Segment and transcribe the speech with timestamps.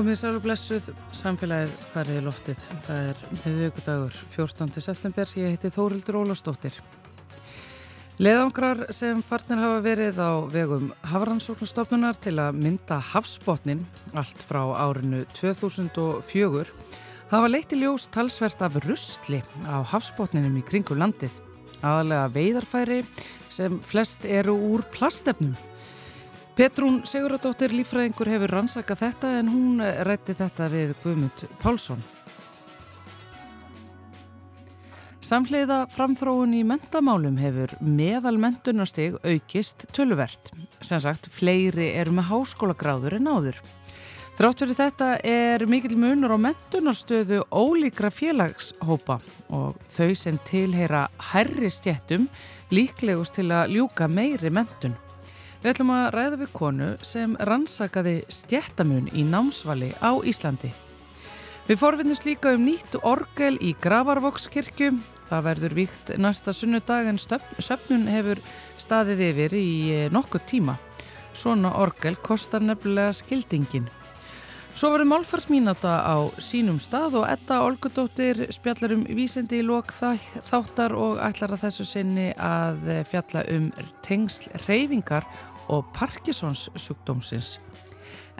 [0.00, 2.60] Komið sálu blessuð, samfélagið farið í loftið.
[2.86, 4.80] Það er miðvíkudagur 14.
[4.80, 5.32] september.
[5.36, 6.78] Ég heiti Þórildur Ólafstóttir.
[8.16, 13.84] Leðangrar sem farnir hafa verið á vegum Hafrannsóknastofnunar til að mynda hafsbotnin
[14.16, 16.64] allt frá árinu 2004
[17.34, 21.42] hafa leitt í ljós talsvert af rustli á hafsbotninum í kringum landið.
[21.84, 23.02] Aðalega veidarfæri
[23.52, 25.52] sem flest eru úr plastefnum.
[26.60, 32.02] Petrún Siguradóttir lífræðingur hefur rannsakað þetta en hún rætti þetta við Guðmund Pálsson.
[35.24, 40.52] Samhleiða framþróun í mentamálum hefur meðal mentunarstig aukist töluvert.
[40.84, 43.64] Sem sagt, fleiri eru með háskólagráður en áður.
[44.36, 51.72] Þrátt fyrir þetta er mikil munur á mentunarstöðu ólíkra félagshópa og þau sem tilheyra herri
[51.72, 52.28] stjettum
[52.68, 55.00] líklegust til að ljúka meiri mentun.
[55.60, 60.70] Við ætlum að ræða við konu sem rannsakaði stjættamun í námsvali á Íslandi.
[61.68, 64.94] Við forfinnumst líka um nýtt orgel í Gravarvokskirkju.
[65.28, 68.40] Það verður víkt næsta sunnudag en söpnun hefur
[68.80, 70.78] staðið yfir í eh, nokkuð tíma.
[71.36, 73.90] Svona orgel kostar nefnilega skildingin.
[74.70, 80.94] Svo verður málfarsmínáta á sínum stað og Edda Olgudóttir spjallar um vísendi í lok þáttar
[80.94, 83.66] og ætlar að þessu sinni að fjalla um
[84.06, 85.49] tengsl reyfingar og
[85.96, 87.58] Parkinsons sjúkdómsins.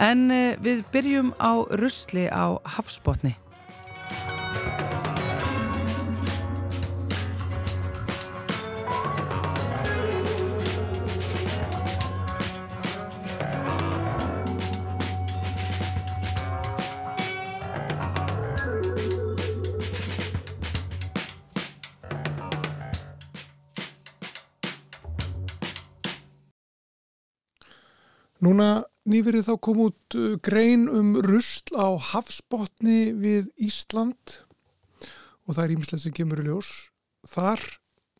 [0.01, 3.37] En eh, við byrjum á rusli á hafsbótni.
[28.41, 28.69] Núna
[29.11, 34.41] nýverið þá kom út uh, grein um rusl á hafsbotni við Ísland
[35.47, 36.71] og það er ímislega sem kemur í ljós
[37.29, 37.63] þar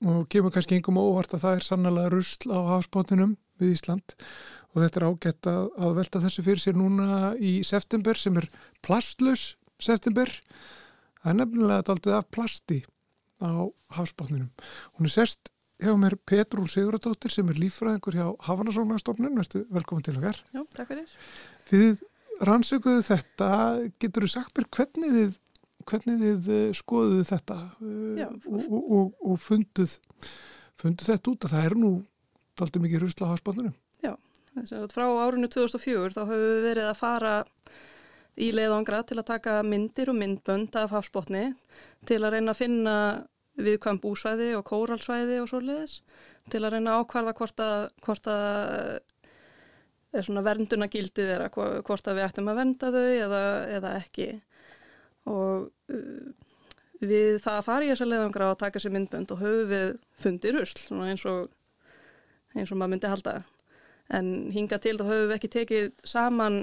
[0.01, 4.17] og kemur kannski engum óvart að það er sannlega rusl á hafsbotninum við Ísland
[4.71, 8.47] og þetta er ágætt að, að velta þessu fyrir sér núna í september sem er
[8.85, 10.31] plastlös september.
[11.21, 12.81] Það er nefnilega aldrei af plasti
[13.41, 14.51] á hafsbotninum.
[14.97, 15.50] Hún er sérst
[15.81, 19.41] hjá mér Petrún Siguradóttir sem er lífræðingur hjá Havanasóknarstofnun,
[19.73, 20.41] velkomin til okkar.
[20.55, 21.15] Já, takk fyrir.
[21.71, 22.03] Þið
[22.47, 23.51] rannsökuðu þetta,
[24.01, 25.35] getur þú sagt mér hvernig þið,
[25.91, 27.59] hvernig þið eh, skoðuðu þetta
[28.21, 29.97] Já, og, og, og, og funduð,
[30.81, 31.93] funduð þetta út að það er nú
[32.61, 33.77] aldrei mikið rusla á hafsbónunum?
[34.05, 34.13] Já,
[34.93, 37.35] frá árinu 2004 þá höfum við verið að fara
[38.41, 41.51] í leiðangra til að taka myndir og myndbönd af hafsbótni
[42.09, 42.97] til að reyna að finna
[43.67, 46.01] viðkvæm búsvæði og kóralsvæði og svo leiðis
[46.51, 49.01] til að reyna að ákvarða hvort að, hvort að
[50.11, 53.43] er svona verndunagildið er að hvort að við ættum að venda þau eða,
[53.77, 54.29] eða ekki.
[55.31, 56.51] Og uh,
[57.01, 59.89] við það að fara í þessa leiðangra og taka sér myndbönd og höfu við
[60.21, 61.49] fundið rusl eins og,
[62.57, 63.39] eins og maður myndi halda.
[64.11, 66.61] En hinga til þá höfu við ekki tekið saman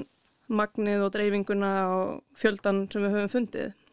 [0.48, 3.87] magnið og dreifinguna og fjöldan sem við höfum fundið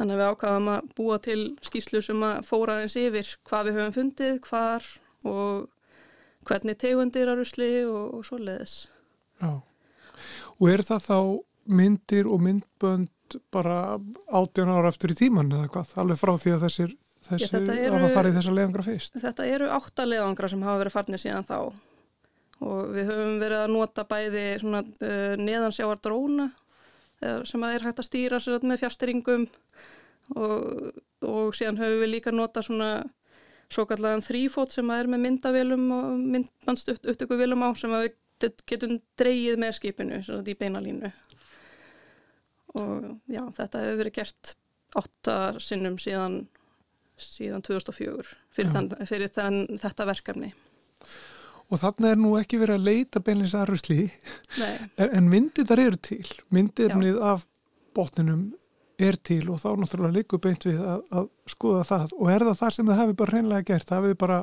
[0.00, 3.74] Þannig að við ákvaðum að búa til skýslu sem að fóra aðeins yfir hvað við
[3.76, 4.86] höfum fundið, hvar
[5.28, 5.66] og
[6.48, 8.76] hvernig tegundir að rusli og, og svo leiðis.
[9.42, 9.50] Já,
[10.56, 11.18] og er það þá
[11.80, 13.76] myndir og myndbönd bara
[14.32, 15.92] átján ára eftir í tíman eða hvað?
[16.00, 16.96] Alveg frá því að þessir,
[17.28, 19.20] þessir Já, eru, að fara í þessa leiðangra fyrst?
[19.20, 23.76] Þetta eru átta leiðangra sem hafa verið farnir síðan þá og við höfum verið að
[23.76, 26.50] nota bæði svona, uh, neðansjáar dróna
[27.20, 29.42] sem að er hægt að stýra sér með fjárstyringum
[30.36, 30.92] og,
[31.26, 32.90] og síðan höfum við líka nota svona
[33.70, 36.06] svo kallega þrýfót sem að er með myndavélum og
[36.36, 41.10] myndbandstupptökuvélum á sem að við getum dreyið með skipinu svona í beinalínu
[42.80, 44.54] og já þetta hefur verið gert
[44.98, 46.40] áttar sinnum síðan
[47.20, 48.24] síðan 2004
[48.54, 50.52] fyrir, þann, fyrir þann, þetta verkefni.
[51.70, 54.08] Og þannig er nú ekki verið að leita beinleins aðröðsli,
[55.04, 56.24] en myndir þar eru til.
[56.54, 57.44] Myndirnið af
[57.94, 58.48] botninum
[59.06, 62.16] er til og þá náttúrulega líku beint við að, að skoða það.
[62.18, 63.88] Og er það það sem það hefur bara hreinlega gert?
[63.88, 64.40] Það hefur bara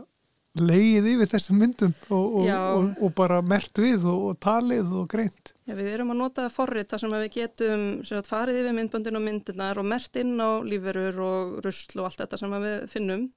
[0.57, 5.53] leið yfir þessum myndum og, og, og, og bara mert við og talið og greint.
[5.69, 9.25] Já, við erum að nota forrið þar sem við getum sagt, farið yfir myndböndin og
[9.25, 13.27] myndirnar og mert inn á lífverur og rusl og allt þetta sem við finnum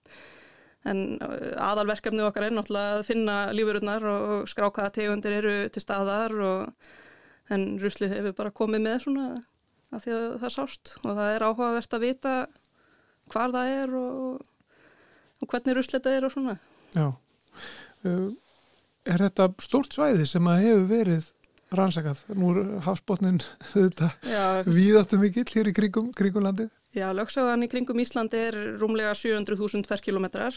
[0.89, 6.37] en uh, aðalverkefni okkar er náttúrulega að finna lífururnar og skrákaða tegundir eru til staðar
[6.41, 6.91] og,
[7.53, 9.27] en ruslið hefur bara komið með svona
[9.91, 12.35] að því að það sást og það er áhugavert að vita
[13.31, 14.47] hvar það er og,
[15.41, 16.57] og hvernig ruslið þetta er og svona
[16.95, 18.31] Já uh,
[19.09, 21.29] Er þetta stórt svæði sem að hefur verið
[21.75, 22.21] rannsakað.
[22.37, 23.41] Nú er hafsbótnin
[23.73, 24.11] þetta
[24.79, 26.71] víðáttu mikill hér í kringum, kringum landið.
[26.97, 30.57] Já, lögsagan í kringum Íslandi er rúmlega 700.000 ferkilometrar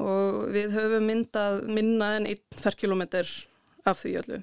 [0.00, 3.28] og við höfum myndað minna en 1 ferkilometr
[3.86, 4.40] af því öllu.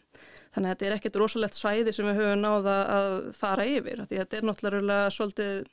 [0.54, 4.04] Þannig að þetta er ekkert rosalegt svæði sem við höfum náða að fara yfir.
[4.06, 5.64] Því þetta er náttúrulega svolítið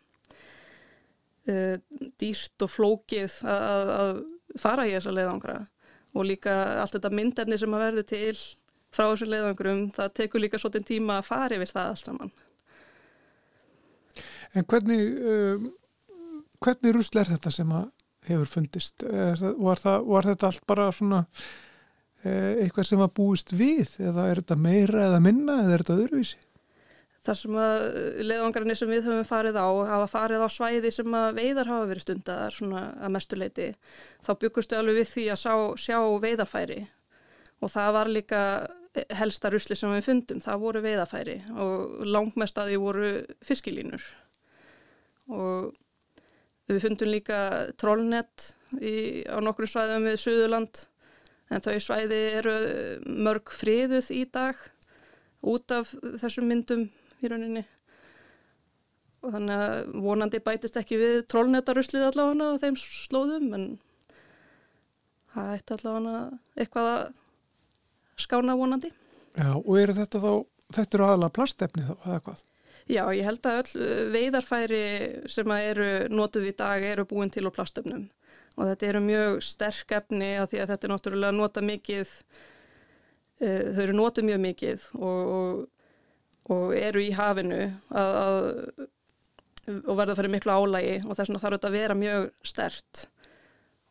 [1.51, 1.77] uh,
[2.23, 4.23] dýrt og flókið að, að
[4.61, 5.59] fara í þessa leiðangra
[6.11, 8.39] og líka allt þetta myndefni sem að verður til
[8.91, 12.33] frá þessu leiðangrum, það tekur líka svolítið tíma að fara yfir það allt saman.
[14.59, 15.69] En hvernig, um,
[16.59, 17.87] hvernig rusl er þetta sem að
[18.27, 19.05] hefur fundist?
[19.07, 21.23] Er, var, það, var þetta allt bara svona
[22.25, 26.41] eitthvað sem að búist við eða er þetta meira eða minna eða er þetta öðruvísi?
[27.27, 27.83] þar sem að
[28.25, 32.05] leiðangarnir sem við höfum farið á hafa farið á svæði sem að veiðar hafa verið
[32.07, 33.67] stundar svona að mestuleiti
[34.25, 36.81] þá byggustu alveg við því að sjá, sjá veiðarfæri.
[37.61, 38.43] Og það var líka
[39.21, 43.11] helsta rusli sem við fundum, það voru veiðarfæri og langmest að því voru
[43.45, 44.07] fiskilínur.
[45.31, 45.75] Og
[46.71, 47.43] við fundum líka
[47.79, 50.87] trollnett á nokkru svæðum við Suðurland
[51.51, 52.55] en þau svæði eru
[53.07, 54.59] mörg friðuð í dag
[55.41, 56.89] út af þessum myndum
[57.21, 57.65] í rauninni
[59.21, 63.67] og þannig að vonandi bætist ekki við trólnetaruslið allavega á þeim slóðum en
[65.35, 66.23] það ætti allavega
[66.57, 67.03] eitthvað að
[68.21, 68.93] skána vonandi.
[69.37, 70.33] Já og eru þetta þá,
[70.77, 72.47] þetta eru aðalega plastefni þá eða hvað?
[72.91, 74.85] Já ég held að öll veidarfæri
[75.31, 78.09] sem eru notuð í dag eru búin til á plastefnum
[78.57, 82.15] og þetta eru mjög sterk efni að því að þetta er náttúrulega nota mikið,
[83.43, 85.69] uh, þau eru notuð mjög mikið og, og
[86.51, 87.61] og eru í hafinu
[87.95, 88.49] að, að,
[89.85, 93.05] og verða að fara miklu álægi og þess vegna þarf þetta að vera mjög stert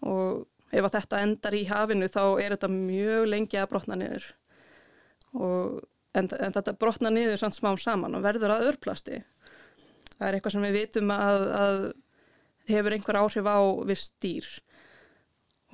[0.10, 4.28] og ef þetta endar í hafinu þá er þetta mjög lengi að brotna niður.
[5.34, 5.80] Og,
[6.18, 9.22] en, en þetta brotna niður samt smám saman og verður að örplasti.
[10.20, 11.82] Það er eitthvað sem við vitum að, að
[12.70, 14.48] hefur einhver áhrif á viss dýr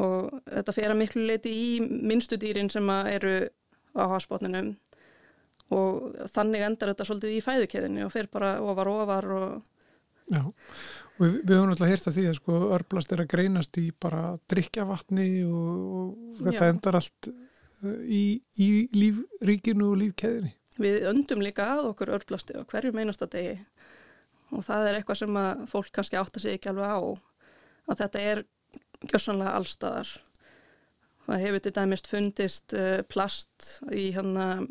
[0.03, 3.37] og þetta fer að miklu leiti í minnstu dýrin sem eru
[3.95, 4.73] á hafsbótninum
[5.75, 9.71] og þannig endar þetta svolítið í fæðukeðinu og fer bara ofar og ofar og
[10.25, 13.77] Já, og við, við höfum alltaf hýrt að því að sko örblast er að greinast
[13.77, 15.67] í bara drikjavatni og,
[16.01, 16.69] og þetta Já.
[16.73, 18.23] endar allt uh, í,
[18.57, 20.49] í lífríkinu og lífkeðinu.
[20.81, 23.53] Við öndum líka að okkur örplasti á hverju meinasta degi
[24.53, 26.99] og það er eitthvað sem að fólk kannski átta sig ekki alveg á
[27.85, 28.41] að þetta er
[29.05, 30.13] gjörsanlega allstaðar.
[31.25, 34.65] Það hefur til dæmist fundist uh, plast í hann að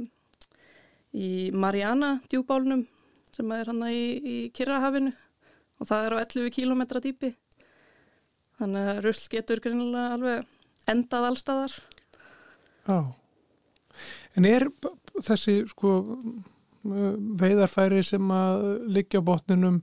[1.14, 2.86] í Mariana djúbálnum
[3.34, 5.12] sem er hann í, í Kirrahafinu
[5.82, 7.34] og það er á 11 km dýpi.
[8.60, 11.72] Þannig að rull getur greinilega alveg endað allstaðar
[12.84, 12.98] Já
[14.34, 14.66] En er
[15.22, 15.94] þessi sko
[16.84, 18.66] veiðarfæri sem að
[18.98, 19.80] liggja á botninum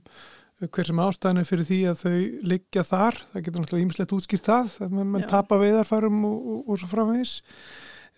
[0.62, 2.18] hver sem ástæðan er fyrir því að þau
[2.52, 6.78] liggja þar, það getur náttúrulega ímislegt útskýrt það, með mann tapa veiðarfærum og, og, og
[6.78, 7.32] svo framvegis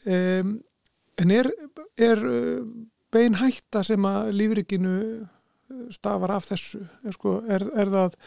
[0.05, 0.59] um,
[1.25, 1.49] en er,
[1.97, 2.21] er
[3.14, 4.99] bein hætta sem að lífrikinu
[5.95, 8.19] stafar af þessu er, sko, er, er það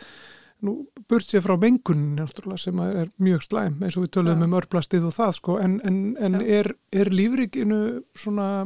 [0.65, 0.73] nú
[1.09, 2.17] burt sér frá mengunin
[2.57, 4.47] sem er mjög slæm eins og við töluðum ja.
[4.49, 6.61] um örplastið og það sko en, en, en ja.
[6.61, 7.81] er, er lífrikinu
[8.17, 8.65] svona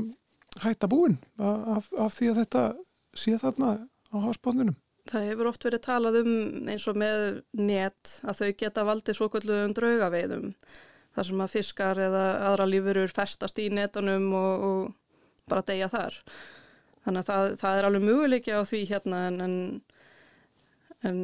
[0.60, 2.64] hætta búin af, af því að þetta
[3.18, 3.74] sé þarna
[4.12, 4.78] á hásbóndinum?
[5.10, 6.34] Það hefur oft verið talað um
[6.70, 10.50] eins og með net að þau geta valdið svo kvölduðum draugaveiðum
[11.16, 16.20] þar sem að fiskar eða aðra lífurur festast í netunum og, og bara deyja þar.
[17.02, 19.56] Þannig að það, það er alveg möguleiki á því hérna en, en,
[21.10, 21.22] en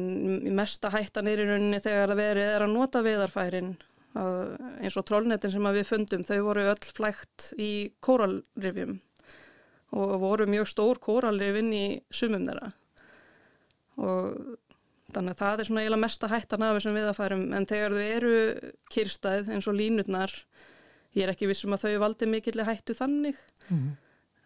[0.58, 3.76] mesta hættan er í rauninni þegar það verið er að nota viðarfærin
[4.18, 8.96] eins og trollnetin sem við fundum, þau voru öll flægt í kóralrifjum
[9.96, 12.72] og voru mjög stór kóralrifin í sumum þeirra.
[13.98, 14.58] Og
[15.14, 18.34] þannig að það er svona eiginlega mesta hættan af þessum viðarfærum en þegar þau eru
[18.92, 20.34] kyrstæð eins og línutnar
[21.16, 23.40] ég er ekki vissum að þau valdi mikilvæg hættu þannig.
[23.70, 23.96] Mm -hmm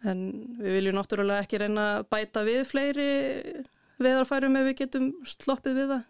[0.09, 0.23] en
[0.59, 3.07] við viljum náttúrulega ekki reyna að bæta við fleiri
[4.03, 6.09] veðarfærum ef við getum sloppið við það.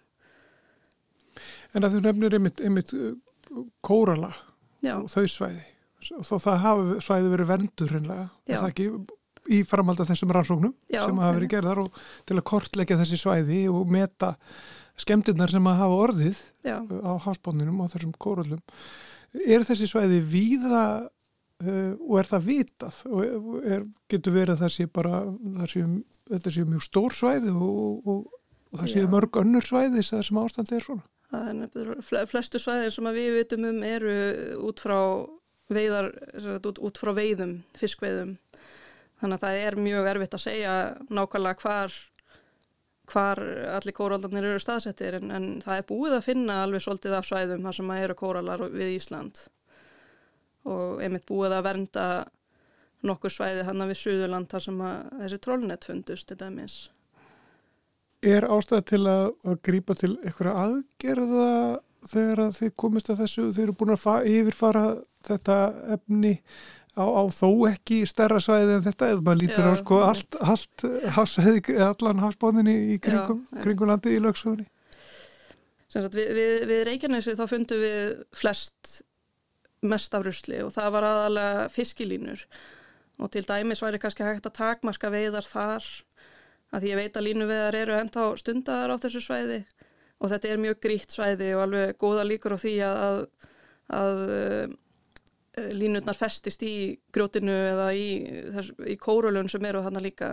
[1.74, 3.14] En að þú nefnir einmitt, einmitt uh,
[3.86, 4.32] kórala
[4.86, 4.98] Já.
[5.00, 5.64] og þau svæði.
[6.18, 8.88] Og þó það hafa svæði verið vendur reynlega, er það ekki
[9.52, 11.98] í framhald af þessum rannsóknum Já, sem hafa verið gerðar og
[12.30, 14.36] til að kortleggja þessi svæði og meta
[15.00, 16.78] skemmtinnar sem að hafa orðið Já.
[16.80, 18.62] á hásbóninum og þessum kóralum.
[19.44, 20.86] Er þessi svæði víða
[21.64, 22.96] Uh, og er það vitað?
[23.08, 25.20] Og er, getur verið að það sé bara
[25.70, 25.84] sé,
[26.34, 28.26] þetta sé mjög stór svæði og, og,
[28.74, 31.06] og það sé mörg önnur svæði að ástandi er svona?
[32.30, 34.18] Flestu svæðir sem við vitum um eru
[34.68, 34.98] út frá
[35.74, 36.12] veiðar
[36.58, 38.36] út, út frá veiðum, fiskveiðum
[39.24, 40.76] þannig að það er mjög erfitt að segja
[41.08, 41.98] nákvæmlega hvar,
[43.14, 43.42] hvar
[43.78, 47.68] allir kóraldarnir eru staðsettir en, en það er búið að finna alveg svolítið af svæðum
[47.68, 49.46] þar sem eru kóralar við Ísland.
[50.68, 52.08] Og einmitt búið að vernda
[53.08, 54.84] nokkur svæði hann við Suðurland þar sem
[55.22, 56.78] þessi trollnett fundust til dæmis.
[58.24, 61.50] Er ástæði til að, að grípa til eitthvað aðgerða
[62.08, 64.86] þegar þið komist að þessu, þið eru búin að yfirfara
[65.28, 65.58] þetta
[65.96, 66.38] efni
[66.94, 70.86] á, á þó ekki stærra svæði en þetta, eða maður lítur á sko allt, allt
[71.16, 74.68] hafsveði, allan hafsbóðinni í kringum, kringum landi í lögsögunni.
[75.94, 79.02] Við, við, við Reykjanesi þá fundum við flest
[79.84, 82.46] mest af rusli og það var aðalega fiskilínur.
[83.22, 85.86] Og til dæmis væri kannski hægt að takmarka veiðar þar
[86.74, 89.60] að því ég veit að línuveðar eru enda á stundar á þessu svæði.
[90.24, 93.24] Og þetta er mjög grítt svæði og alveg góða líkur á því að, að,
[94.00, 94.24] að
[95.54, 98.08] línutnar festist í grjótinu eða í,
[98.90, 100.30] í kórulun sem eru hann að líka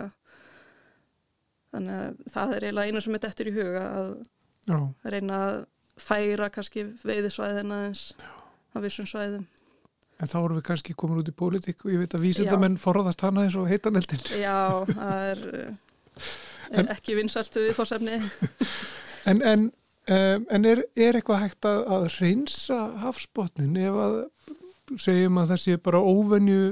[1.71, 4.11] þannig að það er eiginlega einu sem er dettur í huga að
[4.71, 4.79] Já.
[5.13, 5.57] reyna að
[6.01, 8.05] færa kannski veiðisvæðina eins
[8.73, 9.45] á vissum svæðum
[10.21, 13.23] En þá erum við kannski komin út í pólitík og ég veit að vísindamenn forðast
[13.25, 14.21] hana eins og heitaneldin.
[14.37, 15.39] Já, það er,
[16.75, 18.21] er en, ekki vinsaltu við fórsefni.
[19.29, 19.67] En, en,
[20.09, 24.15] um, en er, er eitthvað hægt að, að reynsa hafsbótnin ef að
[24.99, 26.65] segjum að það sé bara óvenju,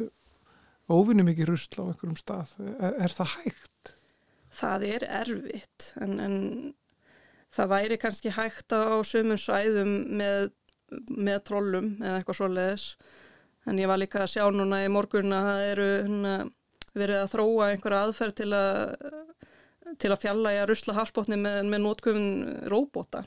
[0.89, 2.53] óvenju mikið rusla á einhverjum stað?
[2.67, 3.93] Er, er það hægt?
[4.59, 6.37] Það er erfitt en, en
[7.53, 10.51] það væri kannski hægt á sömum svæðum með,
[11.15, 12.87] með trollum eða eitthvað svo leiðis
[13.69, 16.35] en ég var líka að sjá núna í morgun að það eru hana,
[16.97, 18.77] verið að þróa einhverja aðferð til að
[19.99, 22.29] til að fjalla í að rusla hafsbótni með, með nótgöfun
[22.69, 23.23] róbóta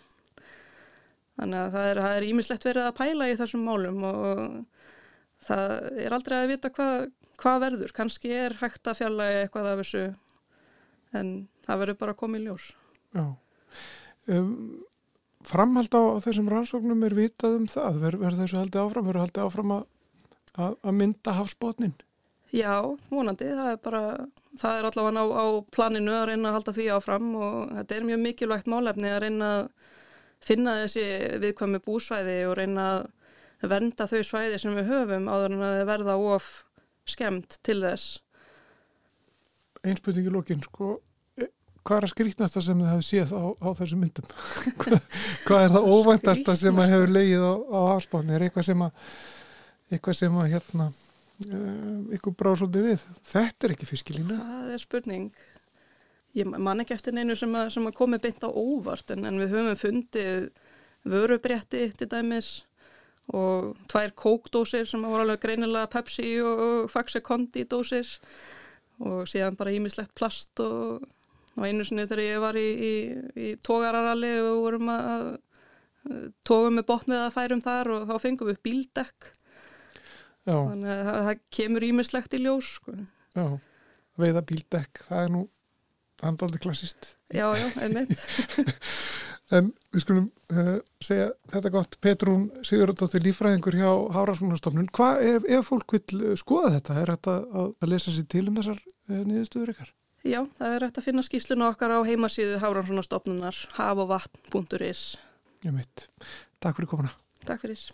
[1.40, 4.71] þannig að það er ímislegt verið að pæla í þessum málum og
[5.42, 7.08] það er aldrei að vita hvað
[7.42, 10.02] hva verður, kannski er hægt að fjalla eitthvað af þessu
[11.18, 11.32] en
[11.66, 12.68] það verður bara að koma í ljós.
[13.16, 13.24] Já.
[14.30, 14.52] Um,
[15.42, 19.08] Framhald á þessum rannsóknum er vitað um það, verður þessu haldið áfram?
[19.08, 19.88] Verður haldið áfram að
[20.58, 21.94] að mynda hafsbótnin?
[22.52, 24.02] Já, vonandi, það er bara,
[24.60, 28.06] það er allavega á, á planinu að reyna að halda því áfram og þetta er
[28.10, 29.70] mjög mikilvægt málefni að reyna að
[30.42, 31.06] finna þessi
[31.40, 33.06] viðkvæmi búsvæði og reyna að
[33.70, 36.50] venda þau svæði sem við höfum áður en að verða of
[37.08, 38.20] skemmt til þess.
[39.82, 40.96] Einspurningi lókin, sko,
[41.38, 41.48] e,
[41.82, 44.34] hvað er að skrítnasta sem þið hefur séð á, á þessu myndum?
[45.46, 48.36] hvað er það óvæntasta sem að hefur leið á, á hafsbótni?
[48.36, 49.08] Er eitthvað sem að
[49.92, 54.82] eitthvað sem að hérna uh, ykkur brá svolítið við þetta er ekki fiskilína það er
[54.82, 55.28] spurning
[56.38, 59.40] ég man ekki eftir neinu sem að, sem að komi beint á óvart en, en
[59.40, 60.48] við höfum fundið
[61.12, 62.52] vörubrétti til dæmis
[63.30, 68.08] og tvær kókdósir sem voru alveg greinilega Pepsi og, Faxe Kondi dósir
[69.02, 71.04] og síðan bara ímislegt plast og,
[71.56, 72.92] og einu sinni þegar ég var í, í,
[73.38, 75.26] í tógararalli og vorum að
[76.46, 79.28] tógum með botnið að færum þar og þá fengum við bíldekk
[80.42, 80.56] Já.
[80.56, 82.94] þannig að það, það kemur ímislegt í ljós sko.
[83.36, 83.44] Já,
[84.18, 85.42] veiða bíldekk það er nú
[86.22, 88.18] handaldi klassist Já, já, einmitt
[89.57, 90.73] En við skulum uh,
[91.03, 96.73] segja þetta gott, Petrún Sigurðardóttir lífræðingur hjá Hárasmúnastofnun hvað ef, ef fólk vil uh, skoða
[96.77, 99.93] þetta er þetta að, að lesa sér til um þessar uh, niðurstöður ykkar?
[100.27, 105.07] Já, það er hægt að finna skýslinu okkar á heimasíðu Hárasmúnastofnunar hafovatn.is
[105.63, 106.09] Já mitt,
[106.63, 107.15] takk fyrir komuna
[107.47, 107.87] Takk fyrir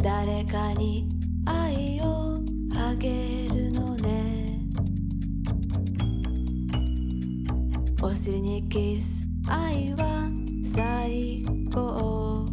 [0.00, 1.06] 誰かに
[1.46, 2.40] 愛を
[2.74, 3.08] あげ
[3.54, 4.46] るのね
[8.02, 10.29] お尻にキス 愛は
[10.63, 12.45] 最高。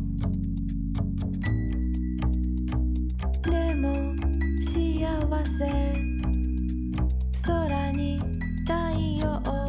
[3.42, 3.92] でも
[4.60, 5.68] 幸せ
[7.46, 8.18] 空に
[8.66, 8.72] 太
[9.20, 9.63] 陽。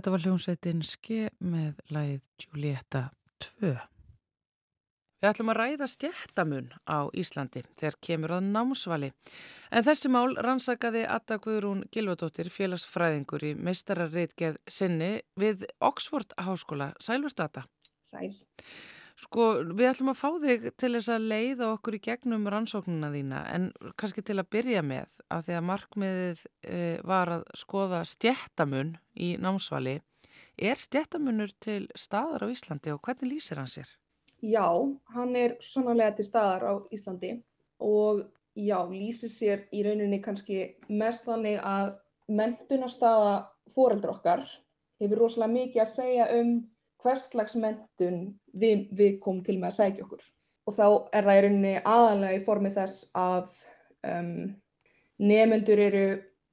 [0.00, 3.00] Þetta var hljómsveitin Ske með lagið Julietta
[3.44, 3.72] 2.
[5.20, 9.10] Við ætlum að ræða stjættamun á Íslandi þegar kemur að námsvali.
[9.68, 16.94] En þessi mál rannsakaði Atta Guðrún Gilvadóttir félagsfræðingur í meistararreitgeð sinni við Oxford Háskóla.
[16.96, 17.66] Sælvert Atta.
[18.00, 18.32] Sæl.
[19.20, 23.40] Sko, við ætlum að fá þig til þess að leiða okkur í gegnum rannsóknuna þína
[23.52, 23.66] en
[24.00, 26.78] kannski til að byrja með af því að markmiðið e,
[27.10, 29.98] var að skoða stjættamun í námsvali.
[30.56, 33.92] Er stjættamunur til staðar á Íslandi og hvernig lýsir hann sér?
[34.40, 34.64] Já,
[35.12, 37.34] hann er sannlega til staðar á Íslandi
[37.84, 38.24] og
[38.56, 41.92] já, lýsir sér í rauninni kannski mest þannig að
[42.32, 43.36] mentunarstaða
[43.76, 44.48] foreldra okkar
[45.00, 46.60] hefur rosalega mikið að segja um
[47.02, 50.24] hvers slags mentun við, við komum til með að sækja okkur.
[50.68, 50.86] Og þá
[51.16, 53.54] er það í rauninni aðalega í formi þess að
[54.06, 54.34] um,
[55.20, 56.04] nefendur eru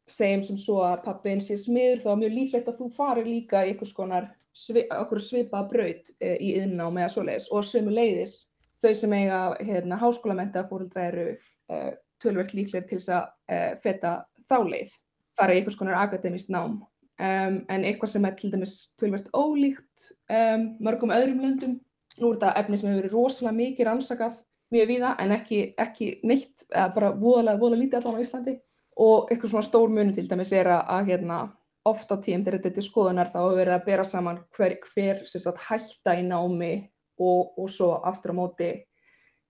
[0.08, 3.64] segjum sem svo að pappiðin sé smiður þá er mjög líklegt að þú farir líka
[3.66, 4.30] í einhvers konar
[4.98, 8.40] okkur svipa braut e, í yðná með svoleiðis og sömu leiðis
[8.82, 11.82] þau sem eiga hérna, háskólamenta fóreldra eru e,
[12.24, 14.14] tölvert líklegir til þess að e, feta
[14.48, 14.96] þá leið,
[15.38, 16.80] fara í einhvers konar akademist nám.
[17.18, 21.80] Um, en eitthvað sem er til dæmis tölvert ólíkt um, mörgum öðrum löndum.
[22.22, 24.42] Nú er þetta efni sem hefur verið rosalega mikið rannsakað
[24.74, 28.54] mjög víða en ekki, ekki neitt, eða bara voðalega, voðalega lítið allan á Íslandi.
[29.02, 31.40] Og eitthvað svona stór muni til dæmis er að, að hérna,
[31.88, 35.24] oft á tím þegar þetta er skoðunar þá hefur verið að bera saman hver, hver
[35.32, 36.72] sagt, hætta í námi
[37.18, 38.70] og, og svo aftur á móti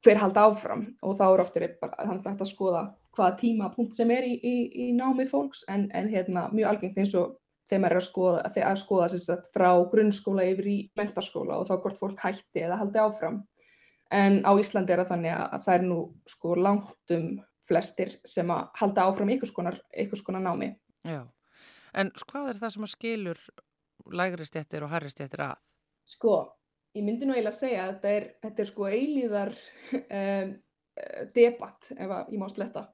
[0.05, 2.83] hver halda áfram og þá er oftir þannig að skoða
[3.17, 7.15] hvaða tímapunkt sem er í, í, í námi fólks en, en hérna, mjög algengt eins
[7.17, 7.35] og
[7.67, 11.75] þegar maður er að skoða, að skoða sagt, frá grunnskóla yfir í mentaskóla og þá
[11.83, 13.41] hvort fólk hætti eða haldi áfram.
[14.13, 15.99] En á Íslandi er það þannig að það er nú
[16.31, 17.25] sko langt um
[17.67, 20.71] flestir sem að halda áfram einhvers konar, einhvers konar námi.
[21.07, 21.25] Já,
[21.93, 23.41] en hvað er það sem að skilur
[24.15, 25.57] lægri stjættir og harri stjættir að?
[26.07, 26.37] Sko,
[26.95, 29.51] ég myndi nú eiginlega að segja að þetta er, þetta er sko eilíðar
[30.07, 30.53] um,
[31.35, 32.87] debatt, ef að ég má sletta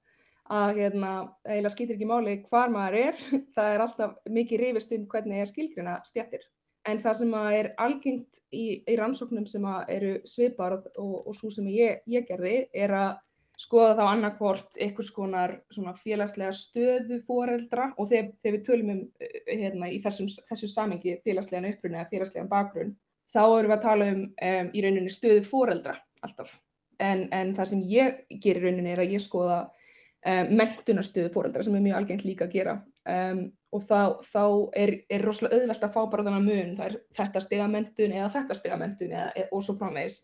[0.52, 1.12] að hérna,
[1.48, 3.22] eiginlega skýtir ekki máli hvar maður er,
[3.56, 6.44] það er alltaf mikið rifist um hvernig er skilgrina stjættir.
[6.84, 11.70] En það sem er algengt í, í rannsóknum sem eru svipar og, og, svo sem
[11.72, 13.14] ég, ég gerði er að
[13.64, 15.54] skoða þá annarkvort einhvers konar
[16.02, 19.02] félagslega stöðu foreldra og þegar, þegar við tölum um
[19.48, 22.96] hérna, í þessum, þessum samengi félagslegan upprunni eða félagslegan bakgrunn,
[23.32, 26.58] þá erum við að tala um, um í rauninni stöðu foreldra alltaf.
[27.00, 29.62] En, en það sem ég gerir rauninni er að ég skoða
[30.26, 32.78] um, mentunarstöðu foreldra sem er mjög algengt líka að gera.
[33.10, 34.44] Um, og þá, þá
[34.78, 38.58] er, er rosalega auðvelt að fá bara þannig mun, það er þetta stigamentun eða þetta
[38.60, 39.16] stigamentun
[39.50, 40.22] og svo framvegis.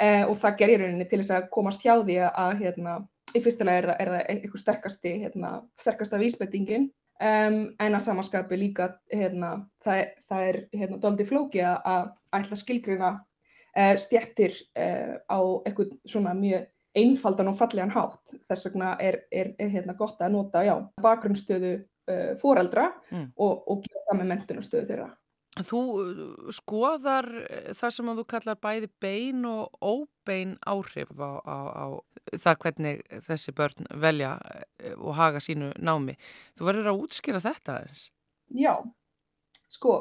[0.00, 2.94] Uh, og það gerir rauninni til þess að komast hjá því að hérna,
[3.36, 6.88] í fyrstulega er það, er það eitthvað sterkasti, hérna, sterkasta vísbendingin.
[7.20, 13.10] Um, en að samanskapi líka hérna, það, það er hérna, doldi flóki að ætla skilgrina
[13.12, 15.38] uh, stjættir uh, á
[15.68, 16.64] eitthvað svona mjög
[16.96, 18.34] einfaldan og fallegan hátt.
[18.48, 20.62] Þess vegna er, er, er hérna gott að nota
[21.02, 23.32] bakgrunnstöðu uh, foreldra mm.
[23.36, 25.10] og, og gera það með mentunastöðu þeirra.
[25.66, 25.80] Þú
[26.54, 27.26] skoðar
[27.74, 31.84] það sem að þú kallar bæði bein og óbein áhrif á, á, á
[32.38, 34.36] það hvernig þessi börn velja
[34.94, 36.14] og haga sínu námi.
[36.54, 38.04] Þú verður að útskýra þetta aðeins.
[38.54, 38.76] Já,
[39.70, 39.96] sko,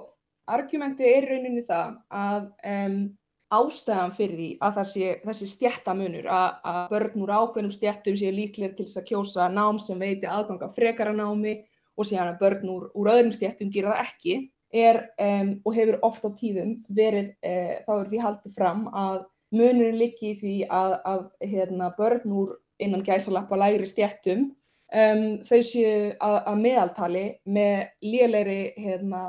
[0.49, 3.02] argumenti er rauninni það að um,
[3.50, 8.86] ástæðan fyrir því að þessi, þessi stjættamunur að, börn úr ákveðnum stjættum séu líklega til
[8.86, 11.56] þess að kjósa nám sem veiti aðganga frekara námi
[11.98, 14.38] og síðan að börn úr, úr öðrum stjættum gera það ekki
[14.70, 19.20] er um, og hefur oft á tíðum verið, uh, þá er því haldið fram að
[19.56, 24.52] munurinn liggi því að, að hérna, börn úr innan gæsalappa lægri stjættum
[24.94, 29.24] um, þau séu að, að meðaltali með lélegri hérna,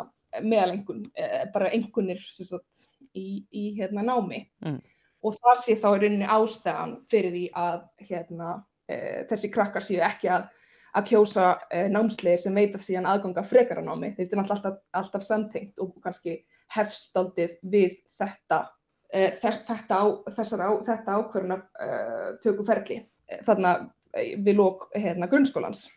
[0.45, 4.81] meðalengun, eh, bara engunir sagt, í, í hérna, námi Mm.
[5.23, 10.01] og það sé þá í rauninni ástæðan fyrir því að hérna, eh, þessi krakkar séu
[10.01, 10.49] ekki að
[10.97, 14.13] að kjósa eh, námsleir sem veita síðan aðganga frekara námi.
[14.17, 16.41] Þetta er alltaf, alltaf samtengt og kannski
[16.75, 18.65] hefstaldið við þetta,
[19.13, 23.01] eh, þetta, á, á, þetta ákvöruna eh, tökuferli
[23.47, 23.75] þarna
[24.15, 25.89] eh, við lók hérna, grunnskólans.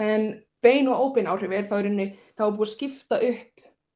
[0.00, 3.49] En bein og óbein áhrif er þá í rauninni, þá er búið að skipta upp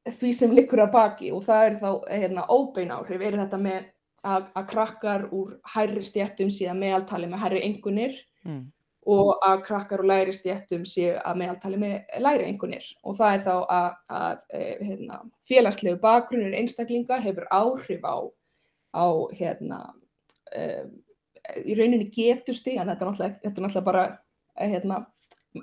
[0.05, 3.83] því sem likur að baki og það er þá hérna, óbein áhrif, er þetta með
[4.25, 8.15] að, að krakkar úr hærri stjættum síðan meðaltali með hærri engunir
[8.45, 8.71] Mm.
[9.09, 13.41] og að krakkar og læri stjættum séu að meðaltali með læri einhvernir og það er
[13.41, 14.43] þá að, að
[14.85, 15.17] hérna,
[15.49, 18.17] félagslegu bakgrunnir einstaklinga hefur áhrif á,
[18.93, 19.79] á hérna,
[20.53, 20.93] um,
[21.65, 24.05] í rauninni getusti, en þetta er náttúrulega, þetta er náttúrulega bara
[24.61, 25.01] hérna,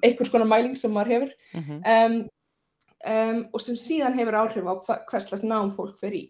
[0.03, 1.81] einhvers konar mæling sem maður hefur Mm -hmm.
[2.07, 2.29] um,
[3.07, 4.75] um, og sem síðan hefur áhrif á
[5.11, 6.23] hverslas nám fólk fer í.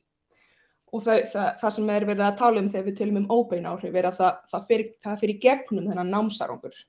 [0.92, 3.68] Og það, það, það sem er verið að tala um þegar við tölum um óbein
[3.68, 4.90] áhrif er að það, það fyrir,
[5.22, 6.82] fyrir gegnum þennan námsarangur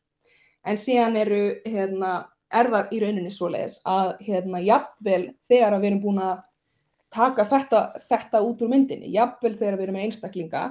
[0.67, 2.13] en síðan eru hérna,
[2.53, 6.43] er það í rauninni svoleiðis að hérna, jafnvel þegar við erum búin að
[7.13, 10.63] taka þetta, þetta út úr myndinni, jafnvel þegar við erum með einstaklinga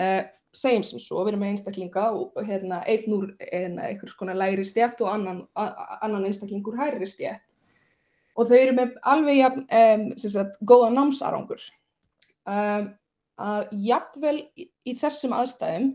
[0.00, 0.22] uh,
[0.54, 4.66] segjum sem svo, við erum með einstaklinga og hérna, einn úr hérna, einhvers konar læri
[4.66, 7.42] stjætt og annan, annan einstaklingur hærri stjætt
[8.34, 11.62] og þau eru með alveg jafn, um, sagt, góða námsarangur
[12.50, 12.90] um,
[13.44, 15.90] að jafnvel í, í þessum aðstæðum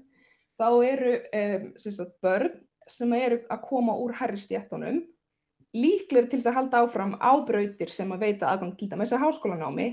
[0.60, 2.58] þá eru um, sagt, börn
[2.90, 5.04] sem eru að koma úr hærri stjættunum
[5.76, 9.28] líklegir til þess að halda áfram á brautir sem að veita aðgang til dæmis að
[9.28, 9.92] háskólanámi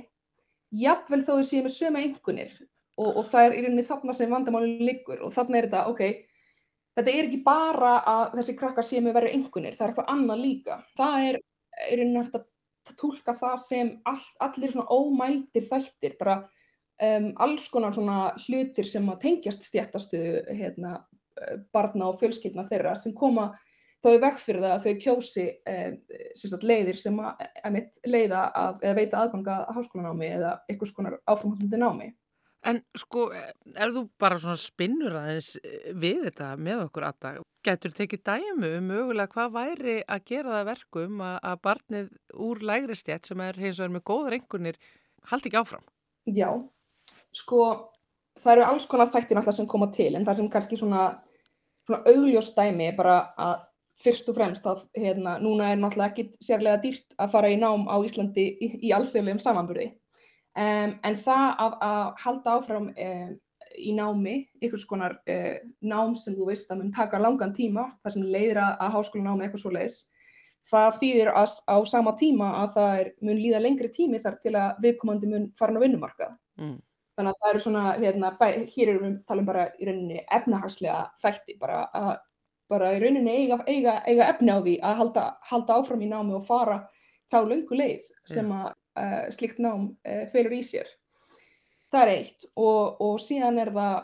[0.74, 2.54] jafnvel þó þau séu með sömu einkunir
[2.96, 5.20] og, og það er í rauninni þarna sem vandamálinn liggur.
[5.26, 6.02] Og þarna er þetta, ok,
[6.96, 10.42] þetta er ekki bara að þessi krakkar séu með verið einkunir, það er eitthvað annað
[10.42, 10.78] líka.
[10.98, 11.40] Það er
[11.90, 12.46] í rauninni hægt að
[13.00, 16.36] tólka það sem all, allir svona ómældir þættir, bara
[17.02, 20.98] um, alls konar svona hlutir sem að tengjast stjættastuðu hérna,
[21.40, 23.50] eh, barna og fjölskyldna þeirra sem koma
[24.04, 25.98] þá í veg fyrir það að þau kjósi um,
[26.36, 31.18] sagt, leiðir sem að, að leiða að, eða veita aðganga að háskólanámi eða einhvers konar
[31.26, 32.12] áframhaldandi námi.
[32.66, 37.42] En sko, er þú bara svona spinnur aðeins eh, við þetta með okkur aðdag?
[37.66, 42.08] Gætur tekið dæmu um mögulega hvað væri að gera það verkum að, að barnið
[42.46, 44.80] úr lægri stjætt sem er hins vegar með góðar engunir
[45.30, 45.86] haldi ekki áfram?
[46.26, 46.50] Já,
[47.34, 47.60] sko
[48.40, 51.06] það eru alls konar þættir náttúrulega sem koma til en það sem kannski svona,
[51.86, 53.64] svona augljós dæmi bara að
[54.02, 57.86] fyrst og fremst að hérna, núna er náttúrulega ekki sérlega dýrt að fara í nám
[57.88, 59.88] á Íslandi í, í alþjóðlegum samanburði
[60.56, 63.36] um, en það að, að halda áfram um,
[63.76, 68.16] í námi, einhvers konar uh, nám sem þú veist að mun taka langan tíma, það
[68.16, 70.02] sem leiðir að, að háskólanámi eitthvað svo leiðis
[70.66, 74.54] það þýðir að á sama tíma að það er, mun líða lengri tími þar til
[74.58, 76.32] að viðkomandi mun farin á vinnumarkað.
[76.58, 76.78] Mm.
[77.16, 81.04] Þannig að það eru svona, hérna, bæ, hér erum við talum bara í rauninni efnahagslega
[81.22, 82.10] þætti, bara að
[82.70, 86.34] bara í rauninni eiga, eiga, eiga efni á því að halda, halda áfram í námi
[86.36, 86.80] og fara
[87.30, 90.88] þá löngu leið sem að uh, slikt nám uh, felur í sér.
[91.92, 93.96] Það er eitt og, og síðan er það,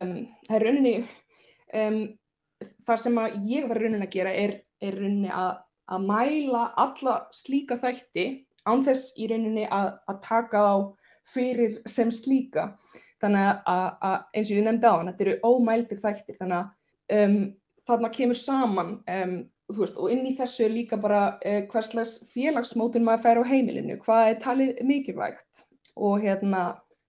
[0.00, 0.14] um,
[0.46, 0.94] það er rauninni,
[1.82, 1.98] um,
[2.86, 5.52] það sem ég var rauninni að gera er, er rauninni að,
[5.90, 8.26] að mæla alla slíka þætti
[8.68, 10.74] án þess í rauninni að, að taka þá
[11.30, 12.70] fyrir sem slíka.
[13.20, 17.18] Þannig að, að eins og ég nefndi á hann, þetta eru ómældir þættir, þannig að
[17.20, 17.40] um,
[17.90, 19.34] þarna kemur saman um,
[19.76, 23.98] veist, og inn í þessu er líka bara uh, hverslegs félagsmótun maður fær á heimilinu,
[24.04, 25.64] hvað er talið mikilvægt
[25.96, 26.62] og hérna,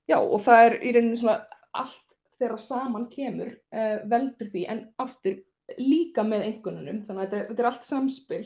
[0.10, 1.38] já og það er í rauninni svona
[1.78, 2.08] allt
[2.42, 5.38] þegar saman kemur uh, veldur því en aftur
[5.78, 8.44] líka með einhvernunum, þannig að þetta, þetta er allt samspil.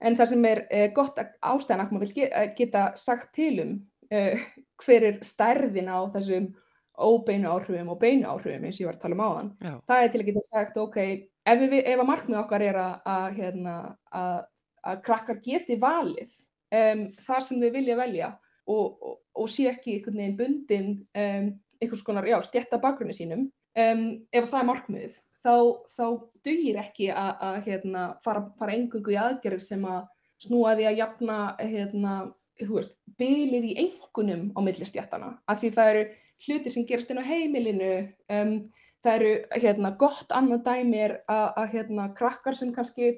[0.00, 3.76] En það sem er uh, gott ástæðan að maður vil ge geta sagt til um
[4.10, 4.48] uh,
[4.80, 6.50] hver er stærðin á þessum
[7.00, 9.52] óbeinu áhrifum og beinu áhrifum eins og ég var að tala um áðan.
[9.60, 9.74] Já.
[9.88, 10.98] Það er til að geta sagt, ok,
[11.46, 13.74] ef, við, ef að markmið okkar er að, að, hérna,
[14.12, 14.38] að,
[14.90, 16.36] að krakkar geti valið
[16.76, 18.30] um, þar sem þau vilja velja
[18.70, 21.50] og, og, og sé ekki einhvern veginn bundin um,
[21.80, 23.46] einhvers konar, já, stjætta bakgrunni sínum,
[23.78, 25.54] um, ef það er markmiðið, þá,
[25.96, 26.04] þá
[26.46, 30.02] dugir ekki að hérna, fara, fara engungu í aðgerðir sem að
[30.40, 32.16] snúa því að jafna, hérna,
[32.60, 36.04] þú veist, bylið í engunum á milli stjættana, af því það eru
[36.40, 37.94] hluti sem gerast inn á heimilinu,
[38.36, 38.54] um,
[39.04, 43.14] það eru hérna, gott annað dæmi er að hérna, krakkar sem kannski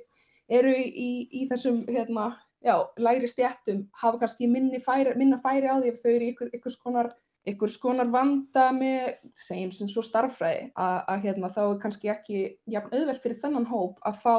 [0.53, 2.31] eru í, í þessum hérna,
[2.63, 4.49] já, læri stjættum hafa kannski
[4.85, 7.13] færi, minna færi á því ef þau eru í ykkur, ykkurs konar
[7.47, 12.43] einhvers konar vanda með, segjum sem svo starffræði, að, að hérna, þá er kannski ekki
[12.71, 14.37] jafn auðvelt fyrir þennan hóp að fá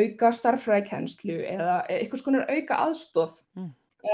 [0.00, 3.70] auka starffræðikennslu eða einhvers konar auka aðstóð Mm.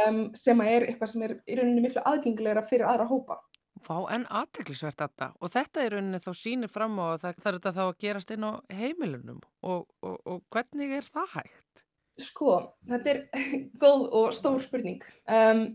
[0.09, 3.37] um, sem er eitthvað sem er í rauninni miklu aðgengilegra fyrir aðra hópa.
[3.85, 7.59] Fá en aðteklisvert þetta og þetta í rauninni þá sýnir fram á að það þarf
[7.59, 9.41] þetta þá að gerast inn á heimilunum.
[9.63, 11.85] Og, og, og hvernig er það hægt?
[12.17, 12.53] Sko,
[12.89, 13.21] þetta er
[13.83, 15.03] góð og stór spurning.
[15.29, 15.67] Um,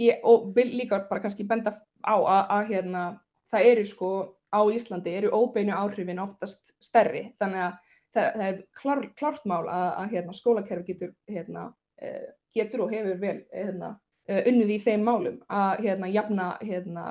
[0.00, 3.04] ég, og líka bara kannski benda á að, að hérna,
[3.52, 4.10] það eru sko
[4.54, 7.28] á Íslandi eru óbeinu áhrifin oftast stærri.
[7.42, 7.78] Þannig að
[8.14, 11.68] það, það er klár, klárt mál að, að hérna, skólakerfi getur, hérna,
[12.02, 13.94] uh, getur og hefur vel hérna,
[14.30, 17.06] uh, unnið í þeim málum að hérna, jafna hérna,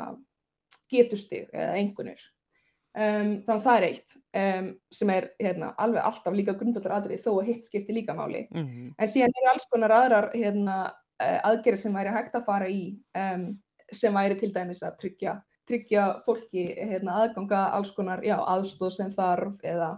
[0.94, 2.24] getustig eða engunir.
[2.94, 7.24] Um, þannig að það er eitt um, sem er hérna, alveg alltaf líka grundvallar aðrið
[7.24, 8.44] þó að hitt skipti líka máli.
[8.52, 8.92] Mm -hmm.
[9.02, 10.76] En síðan eru alls konar aðrar hérna,
[11.24, 12.84] uh, aðgerið sem væri hægt að fara í
[13.18, 13.48] um,
[13.92, 15.34] sem væri til dæmis að tryggja,
[15.68, 19.90] tryggja fólki hérna, aðganga alls konar já, aðstóð sem þarf eða,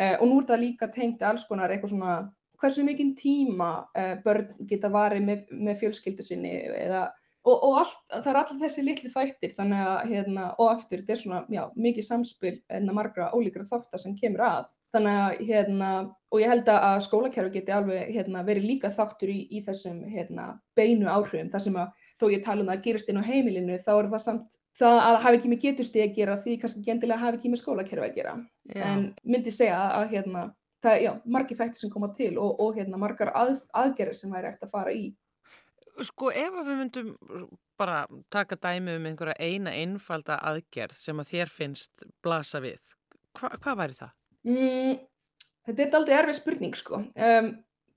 [0.00, 2.16] uh, og nú er það líka tengt alls konar eitthvað svona
[2.56, 7.10] hversu mikinn tíma uh, börn geta varið með, með fjölskyldu sinni eða
[7.44, 11.12] Og, og allt, það er alltaf þessi litli þættir þannig að, hérna, og eftir, þetta
[11.12, 14.70] er svona, já, mikið samspil en að margra ólíkra þáttar sem kemur að.
[14.94, 15.90] Þannig að, hérna,
[16.32, 20.48] og ég held að skólakerfi geti alveg, hérna, verið líka þáttur í, í þessum, hérna,
[20.78, 21.50] beinu áhrifum.
[21.52, 24.10] Það sem að, þó ég tala um það að gerist inn á heimilinu, þá er
[24.14, 27.52] það samt, það að hafa ekki með getusti að gera því kannski gendilega hafi ekki
[27.52, 28.36] með skólakerfi að gera.
[28.70, 28.84] Já.
[28.88, 30.46] En myndi segja að, að hérna,
[30.84, 34.50] það, já, margi þættir sem koma til og, og hérna, margar að, aðgerðir sem væri
[34.50, 35.04] eftir að fara í.
[36.02, 37.10] Sko ef við myndum
[37.78, 42.94] bara taka dæmi um einhverja eina einfalda aðgerð sem að þér finnst blasa við,
[43.38, 44.12] hva, hvað væri það?
[44.48, 44.98] Mm,
[45.68, 47.00] þetta er aldrei erfið spurning sko.
[47.14, 47.50] Um,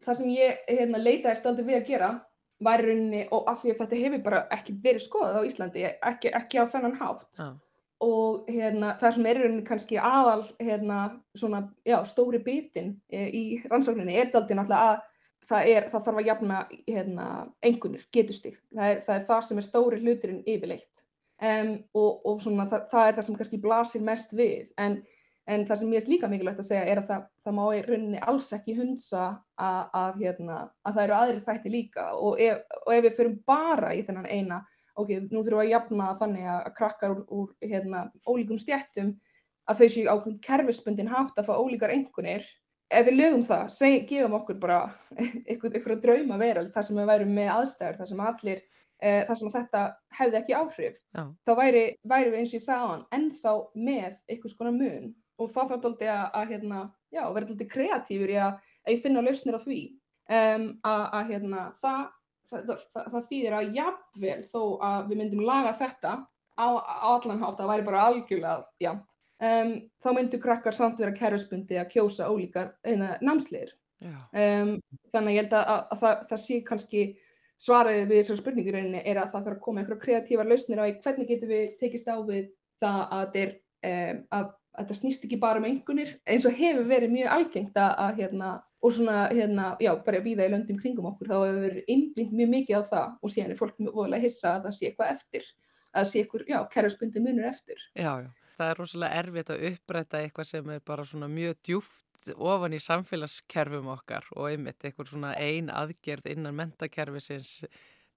[0.05, 2.11] það sem ég hérna, leitaðist aldrei við að gera
[2.63, 6.31] væri rauninni, og af því að þetta hefur bara ekki verið skoðað á Íslandi, ekki,
[6.39, 7.27] ekki á þennan hátt.
[7.37, 7.49] Já.
[8.05, 10.97] Og hérna, það sem er rauninni kannski aðal hérna,
[11.37, 15.05] svona, já, stóri bitin í rannsókninni er aldrei náttúrulega að
[15.47, 17.27] það, er, það þarf að jafna hérna,
[17.65, 18.57] engunir, getustig.
[18.75, 21.03] Það það er það sem er stóri hluturinn yfirleitt.
[21.37, 24.71] Um, og og svona, það, það er það sem kannski blasir mest við.
[24.81, 24.97] En,
[25.47, 27.11] en það sem ég er líka mikilvægt að segja er að
[27.43, 31.73] það má í rauninni alls ekki hunsa að, að, hérna, að það eru aðri þætti
[31.75, 32.09] líka.
[32.17, 34.61] Og ef, og ef við förum bara í þennan eina,
[34.97, 39.13] ok, nú þurfum við að jafna þannig að krakkar úr, úr hérna, ólíkum stjættum
[39.67, 42.45] að þau séu ákveðin kerfisbundin hátt að fá ólíkar engunir
[42.87, 44.79] ef við lögum það, seg, gefum okkur bara
[45.49, 49.53] einhverja drauma veröld þar sem við værum með aðstæður, þar sem allir uh, þar sem
[49.55, 49.83] þetta
[50.19, 51.23] hefði ekki áhrif Já.
[51.45, 55.09] þá væri, væri við eins og ég hann ennþá með einhvers konar mun.
[55.37, 56.77] Og það þarf alltaf að, að hérna,
[57.13, 58.55] já, vera alltaf kreatífur í að,
[58.87, 59.81] að finna lausnir á því.
[60.27, 61.99] Um, að, að hérna, það,
[62.49, 66.15] það, það, það þýðir að jafnvel þó að við myndum laga þetta
[66.57, 69.73] á, á allan hátt, það væri bara algjörlega jæmt um,
[70.03, 72.73] þá myndu krakkar samt vera kerfisbundi að kjósa ólíkar
[73.21, 73.75] námsliðir.
[73.97, 74.77] Um,
[75.09, 77.07] þannig að ég held að, að, að það, það sé kannski
[77.57, 80.85] svaraðið við þessari spurningu rauninni er að það þarf að koma einhverja kreatívar lausnir á
[80.85, 83.53] hvernig getum við tekist á við það að, þeir,
[83.89, 84.47] um, að,
[84.77, 88.53] að það snýst ekki bara um einhvernir eins og hefur verið mjög algengt að hérna,
[88.85, 92.51] og svona, hérna, já, bara víða í löndum kringum okkur, þá hefur verið innblind mjög
[92.53, 95.47] mikið á það og síðan er fólk mjög voðalega hissa að það sé eitthvað eftir,
[95.89, 97.81] að það sé eitthvað, já, kerfisbundi munur eftir.
[97.97, 102.31] Já, já það er rosalega erfitt að upprætta eitthvað sem er bara svona mjög djúft
[102.35, 107.61] ofan í samfélagskerfum okkar og einmitt eitthvað svona ein aðgerð innan mentakerfisins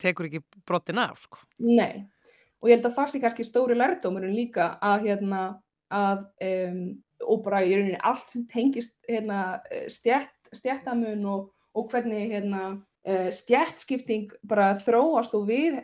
[0.00, 1.42] tekur ekki brottin af sko.
[1.62, 2.06] Nei,
[2.60, 5.44] og ég held að það sé kannski stóri lærdómurinn líka að hérna
[5.90, 6.82] að um,
[7.26, 9.60] og bara í rauninni allt sem tengist hérna
[9.92, 15.78] stjætt, stjættamun og, og hvernig hérna stjættskipting bara þróast og við,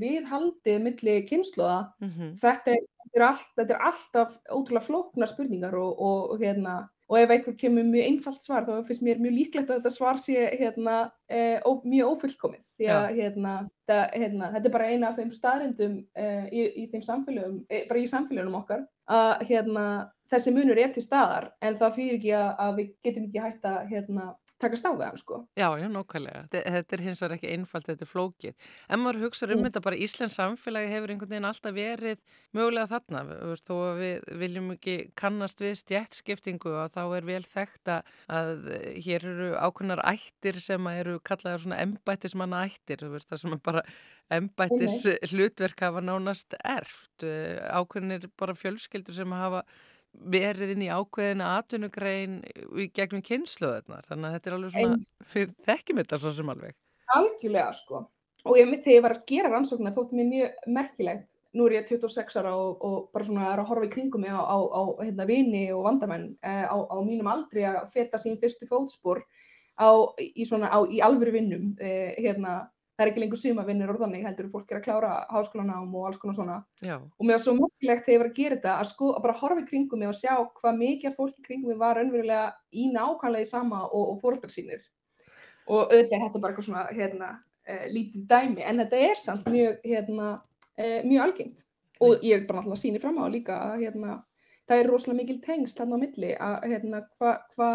[0.00, 2.30] viðhaldið millir kynnslóða mm -hmm.
[2.40, 2.76] þetta,
[3.12, 8.06] þetta, þetta er alltaf ótrúlega flóknar spurningar og, og, hérna, og ef einhver kemur mjög
[8.06, 12.12] einfalt svar þá finnst mér mjög líklegt að þetta svar sé hérna, e, ó, mjög
[12.14, 12.64] ófullkomið.
[12.78, 13.54] Því að hérna,
[13.90, 17.84] það, hérna, þetta er bara eina af þeim staðrindum e, í, í þeim samfélögum, e,
[17.88, 19.86] bara í samfélögum okkar að hérna,
[20.30, 23.66] þessi munur er til staðar en það fyrir ekki að, að við getum ekki hægt
[23.66, 24.26] að hérna,
[24.60, 25.38] takast á við hann sko.
[25.58, 26.42] Já, já, nokkvæmlega.
[26.52, 28.68] Þetta er hins vegar ekki einfalt, þetta er flókið.
[28.88, 29.66] En maður hugsa um mm.
[29.68, 32.22] þetta bara Íslands samfélagi hefur einhvern veginn alltaf verið
[32.56, 33.24] mögulega þarna.
[33.50, 38.54] Veist, þó að við viljum ekki kannast við stjættskiptingu og þá er vel þekkt að
[39.06, 43.06] hér eru ákveðnar ættir sem eru kallaðar svona embættismanna ættir.
[43.10, 43.84] Veist, það sem er bara
[44.30, 47.24] embættis hlutverk hafa nánast erft.
[47.24, 49.64] Ákveðnir bara fjölskyldur sem hafa
[50.12, 52.40] verið inn í ákveðina atvinnugrein
[52.78, 56.78] í gegnum kynsluðunar þannig að þetta er alveg svona, við þekkjum þetta svo sem alveg.
[57.16, 58.02] Algjörlega sko.
[58.48, 61.28] Og ég mitt þegar ég var að gera rannsóknar þótti mér mjög merkilegt.
[61.56, 64.30] Nú er ég 26 ára og, og bara svona er að horfa í kringum mig
[64.30, 68.38] á, á, á hérna, vini og vandamenn uh, á, á mínum aldri að feta sín
[68.40, 69.24] fyrstu fótspor
[70.20, 72.60] í, svona, í alvöru vinnum uh, hérna,
[73.00, 76.18] það er ekki lengur sumavinnir og þannig heldur fólk er að klára háskólanám og alls
[76.20, 76.56] konar svona.
[76.84, 76.98] Já.
[77.00, 79.36] og mér var svo merkilegt þegar ég var að gera þetta að, sko, að bara
[79.40, 82.42] horfa í kringum mig og sjá hvað mikið fólk í kringum mig var önverulega
[82.76, 84.84] í nákvæmlega í sama og, og fóröldar sínir.
[85.70, 87.30] Og auðvitað er þetta bara eitthvað svona hérna,
[87.72, 90.30] uh, lítið dæmi en þetta er samt mjög hérna
[90.76, 91.64] eh, mjög algengt.
[92.04, 94.20] Og ég er bara náttúrulega síni fram á líka að hérna,
[94.68, 97.72] það er rosalega mikil tengst hérna á milli að hérna hvað hva,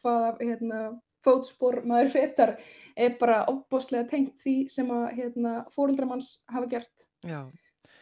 [0.00, 0.80] hva, hérna,
[1.24, 2.54] fótspor maður fetar
[2.96, 7.06] er bara óbáslega tengt því sem að hérna, fóröldramanns hafa gert.
[7.26, 7.44] Já.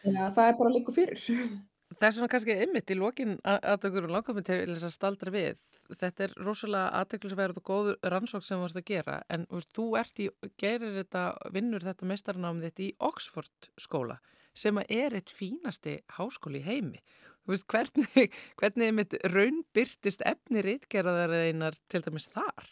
[0.01, 1.27] Þannig að það er bara líka fyrir.
[1.91, 5.33] Það er svona kannski ymmit í lokin að það eru langamið til þess að staldra
[5.33, 5.63] við.
[5.99, 9.87] Þetta er rosalega aðteglisverð og góð rannsók sem þú ert að gera en veist, þú
[9.99, 10.29] ert í,
[10.63, 14.21] gerir þetta, vinnur þetta mestarnámið þetta í Oxford skóla
[14.57, 17.03] sem er eitt fínasti háskóli í heimi.
[17.49, 22.71] Veist, hvernig, hvernig raunbyrtist efni rítgerðar einar til dæmis þar?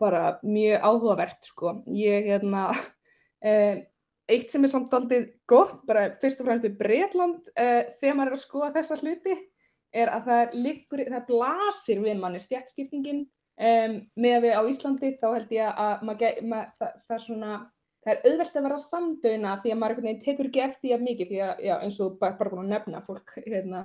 [0.00, 1.78] Bara mjög áhugavert sko.
[1.94, 2.68] Ég hérna,
[3.48, 3.84] eh,
[4.28, 8.34] eitt sem er samt aldrei gott, bara fyrst og fremst við Breitland eh, þegar maður
[8.34, 9.38] er að skoða þessa hluti,
[9.96, 15.28] er að það, liggur, það blasir við manni stjætskiptingin um, með við á Íslandi, þá
[15.32, 17.52] held ég að mað, mað, það, það er svona
[18.04, 21.40] það er auðvelt að vera samdöina því að maður tekur ekki eftir af mikið því
[21.44, 23.82] að já, eins og bara búin að nefna fólk hérna,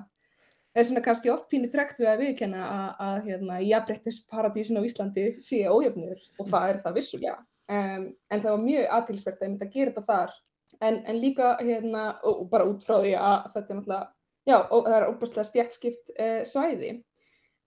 [0.81, 2.63] er svona kannski oft pínu trekt við að viðkenna
[3.01, 7.35] að, hérna, jafnbrettisparadísin á Íslandi sé ójöfnur og það er það vissulega.
[7.73, 10.35] Um, en það var mjög aðtilsvert að ég myndi að gera þetta þar.
[10.81, 14.09] En, en líka hérna, og bara út frá því að þetta er náttúrulega
[14.49, 16.91] já, og það er óbúslega stjætskipt uh, svæði.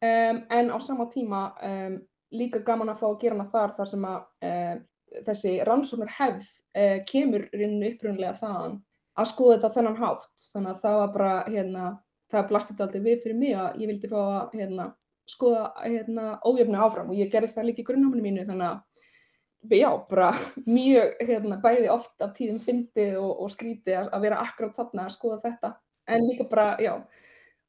[0.04, 1.96] Um, en á sama tíma um,
[2.36, 4.76] líka gaman að fá að gera hana þar þar sem að uh,
[5.26, 8.80] þessi rannsóknar hefð eh, kemur rinnu upprunlega þaðan
[9.16, 10.26] að skoða þetta þennan hátt.
[10.52, 11.84] Þannig að það var bara hérna,
[12.32, 14.86] það blastið aldrei við fyrir mig að ég vildi fá að hérna,
[15.30, 18.84] skoða hérna, ójöfni áfram og ég gerði það líka í grunnháminu mínu þannig að
[19.74, 20.30] já, bara
[20.66, 25.06] mjög hérna, bæði oft af tíðum fyndið og, og skrítið að, að vera akkurát þarna
[25.06, 25.72] að skoða þetta.
[26.06, 26.92] En líka bara, já,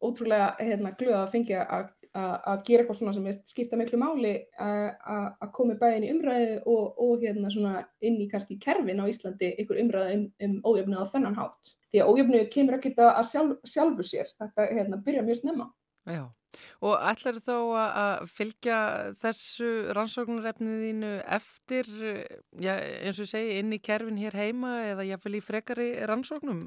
[0.03, 1.87] ótrúlega hérna, glöða að fengja að
[2.17, 7.25] að gera eitthvað svona sem skipta miklu máli að koma bæðin í umræðu og, og
[7.25, 11.37] hérna svona inn í kannski kerfin á Íslandi ykkur umræðu um, um ójöfnu á þennan
[11.37, 11.75] hátt.
[11.91, 15.69] Því að ójöfnu kemur ekki að sjálf, sjálfu sér, þetta hérna, byrja mjög snemma.
[16.07, 16.23] Já,
[16.87, 18.77] og ætlar þá að fylgja
[19.21, 21.89] þessu rannsóknarefnið þínu eftir,
[22.63, 26.61] já, eins og segi, inn í kerfin hér heima eða jáfnvel í frekari rannsóknum,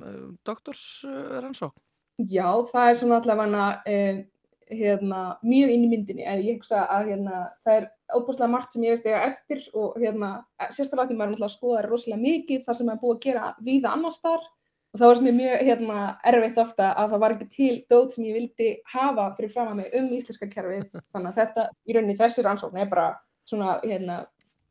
[0.47, 1.81] doktorsrannsókn?
[2.29, 4.27] Já, það er svona allavega eh,
[4.71, 6.25] hérna, mjög inn í myndinni.
[6.29, 9.99] En ég hugsa að hérna, það er óbúslega margt sem ég veist eiga eftir og
[10.01, 10.31] hérna,
[10.69, 13.53] sérstaklega því maður er að skoða rosalega mikið þar sem maður er búið að gera
[13.69, 14.49] víða annars þar
[14.91, 15.99] og þá er mér mjög hérna,
[16.33, 19.81] erfitt ofta að það var ekki til dót sem ég vildi hafa fyrir fram að
[19.81, 20.93] mig um íslenska kerfið.
[21.15, 23.09] Þannig að þetta í rauninni þessir ansókn er bara
[23.47, 24.21] svona hérna,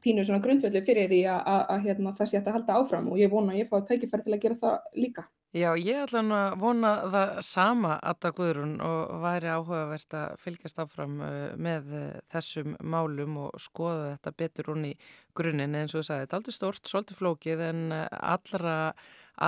[0.04, 3.12] pínu svona grundvöldu fyrir því að, að, að hérna, það sé að halda áfram.
[3.12, 5.26] Og ég vona að ég fá tækifæri til að gera það líka.
[5.50, 10.82] Já, ég ætla nú að vona það sama Atta Guðrún og væri áhugavert að fylgjast
[10.84, 14.94] áfram uh, með uh, þessum málum og skoða þetta betur hún í
[15.34, 18.04] grunninn eins og þú sagði, þetta er aldrei stort, svolítið flókið en uh,
[18.36, 18.76] allra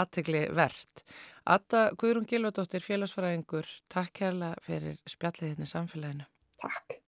[0.01, 1.05] aðtegli verðt.
[1.53, 6.29] Atta Guðrún Gilvardóttir, félagsfæraðingur, takk kærlega fyrir spjallið hérna í samfélaginu.
[6.65, 7.01] Takk.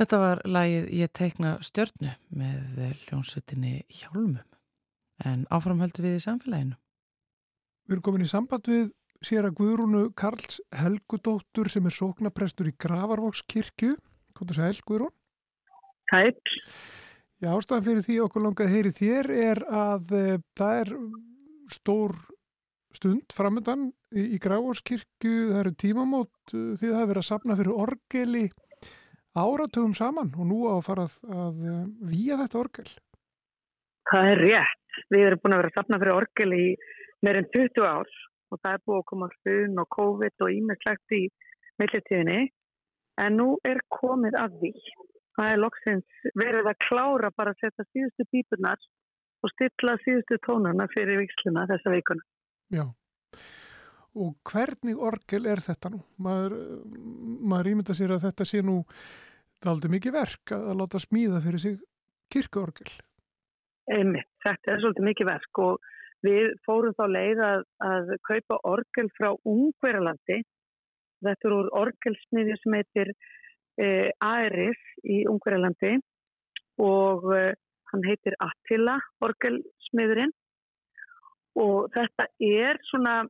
[0.00, 4.38] Þetta var lagið Ég teikna stjörnu með hljónsveitinni Hjálmum
[5.28, 6.78] en áframhöldu við í samfélaginu.
[7.84, 8.86] Við erum komin í samband við
[9.20, 13.98] sér að Guðrúnu Karls Helgudóttur sem er sóknaprestur í Gravarvókskirkju.
[14.32, 15.12] Hvort þú segir, Guðrún?
[16.14, 16.54] Hætt.
[17.44, 20.24] Já, ástæðan fyrir því okkur langað heyri þér er að e,
[20.56, 20.94] það er
[21.76, 22.16] stór
[22.96, 25.36] stund framöndan í, í Gravarvókskirkju.
[25.52, 28.48] Það eru tímamót eh, því það hefur verið að sapna fyrir orgeli
[29.38, 32.88] áratugum saman og nú á að fara að, að uh, výja þetta orgel.
[34.10, 34.76] Það er rétt.
[35.10, 36.64] Við erum búin að vera að sapna fyrir orgel í
[37.22, 38.16] meirinn 20 ár
[38.50, 41.20] og það er búið að koma hrun og COVID og ímestlegt í
[41.80, 42.40] millitíðinni
[43.22, 44.72] en nú er komið að því.
[45.38, 48.82] Það er loksins verið að klára bara að setja síðustu bípunar
[49.40, 52.26] og stilla síðustu tónana fyrir viksluna þessa veikuna.
[52.74, 52.84] Já.
[54.18, 56.00] Og hvernig orgel er þetta nú?
[56.18, 56.56] Maður,
[57.52, 58.80] maður ímynda sér að þetta sé nú
[59.70, 61.78] aldrei mikið verk að, að láta smíða fyrir sig
[62.32, 62.90] kirkuorgel.
[63.90, 65.88] Einmitt, þetta er svolítið mikið verk og
[66.26, 70.40] við fórum þá leið að, að kaupa orgel frá Ungverjalandi.
[71.20, 73.10] Þetta er úr orgelsmiðju sem heitir
[73.80, 75.98] eh, Aeris í Ungverjalandi
[76.80, 77.52] og eh,
[77.92, 80.32] hann heitir Attila orgelsmiðurinn
[81.60, 83.22] og þetta er svona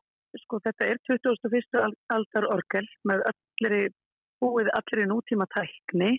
[0.45, 1.97] sko þetta er 2001.
[2.15, 3.91] aldar orgel með allir
[4.41, 6.13] búið allir í nútíma tækni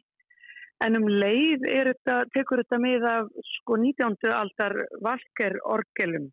[0.86, 4.32] en um leið þetta, tekur þetta með af sko 19.
[4.34, 6.30] aldar valker orgelum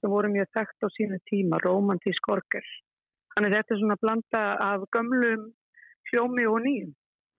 [0.00, 2.66] sem voru mjög þekkt á sínu tíma, romantísk orgel.
[3.34, 5.46] Þannig þetta er svona blanda af gamlum
[6.10, 6.92] hljómi og nýjum.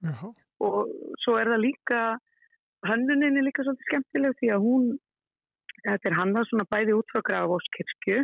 [0.07, 0.31] Já.
[0.65, 0.77] Og
[1.21, 2.01] svo er það líka,
[2.89, 4.89] hannuninni líka svolítið skemmtileg því að hún,
[5.85, 8.23] þetta er hann það svona bæði út frá Grafóskirkju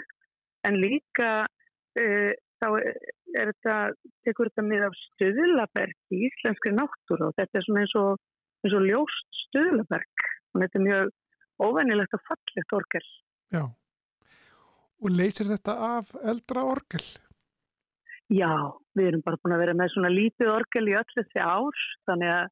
[0.68, 2.32] en líka uh,
[2.64, 3.76] þá er þetta,
[4.28, 8.24] tekur þetta með af stöðlaberg í íslenskri náttúru og þetta er svona eins og,
[8.64, 11.14] eins og ljóst stöðlaberg og þetta er mjög
[11.64, 13.06] óvennilegt og fallegt orgel.
[13.54, 13.64] Já.
[15.04, 17.04] Og leysir þetta af eldra orgel?
[18.32, 18.54] Já,
[18.96, 22.32] við erum bara búin að vera með svona lítið orgel í öll þessi ár þannig
[22.34, 22.46] að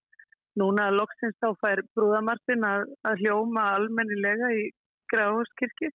[0.60, 4.68] núna loksins þá fær brúðamartin að, að hljóma almennilega í
[5.12, 5.90] Gráðskirkju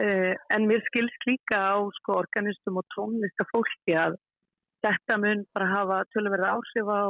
[0.00, 4.16] Eh, en mér skilst líka á sko, organistum og tónlistafólki að
[4.82, 7.02] þetta mun bara hafa tölverða áhrif á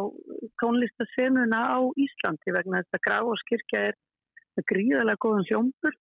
[0.59, 5.99] tónlistasenuna á Íslandi vegna þess að Grafóskirkja er gríðarlega góðan hljómbur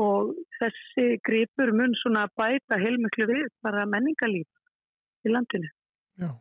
[0.00, 4.48] og þessi gripur mun svona bæta heilmiklu við bara menningalíf
[5.28, 5.68] í landinu.
[6.16, 6.32] Já.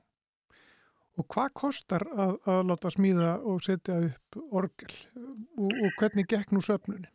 [1.19, 6.55] Og hvað kostar að, að láta smíða og setja upp orgel og, og hvernig gekk
[6.55, 7.11] nú söpnunin?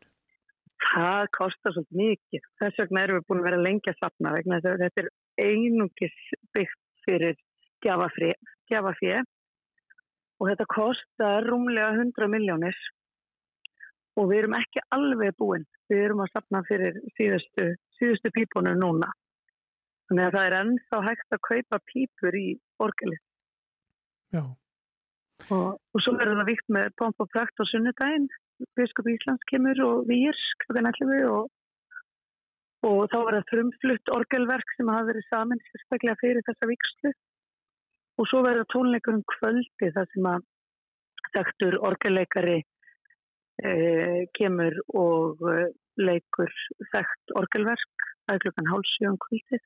[0.84, 2.48] Það kostar svolítið mikið.
[2.60, 5.48] Þess vegna erum við búin að vera lengi að sapna vegna þess að þetta er
[5.48, 6.18] einungis
[6.56, 7.38] byggt fyrir
[7.84, 9.24] gjafafið
[10.40, 12.78] og þetta kostar rúmlega 100 miljónir
[14.18, 15.66] og við erum ekki alveg búin.
[15.90, 17.68] Við erum að sapna fyrir síðustu,
[17.98, 19.10] síðustu pípunum núna.
[20.08, 22.46] Þannig að það er ennþá hægt að kaupa pípur í
[22.84, 23.22] orgelið.
[24.34, 24.44] Já.
[25.52, 28.28] Og, og svo verður það vikt með pomp og prækt á sunnudaginn
[28.78, 30.32] Biskup Íslands kemur og við
[30.62, 31.48] klokkan 11 og,
[32.86, 37.12] og þá var það frumflutt orgelverk sem hafa verið saman sérstaklega fyrir þessa vikslu
[38.20, 40.46] og svo verður tónleikur um kvöldi þar sem að
[41.34, 42.58] þekktur orgelleikari
[43.64, 46.52] eh, kemur og eh, leikur
[46.92, 48.10] þekkt orgelverk.
[48.30, 49.64] Að klokkan hálfsjö um kvöldið.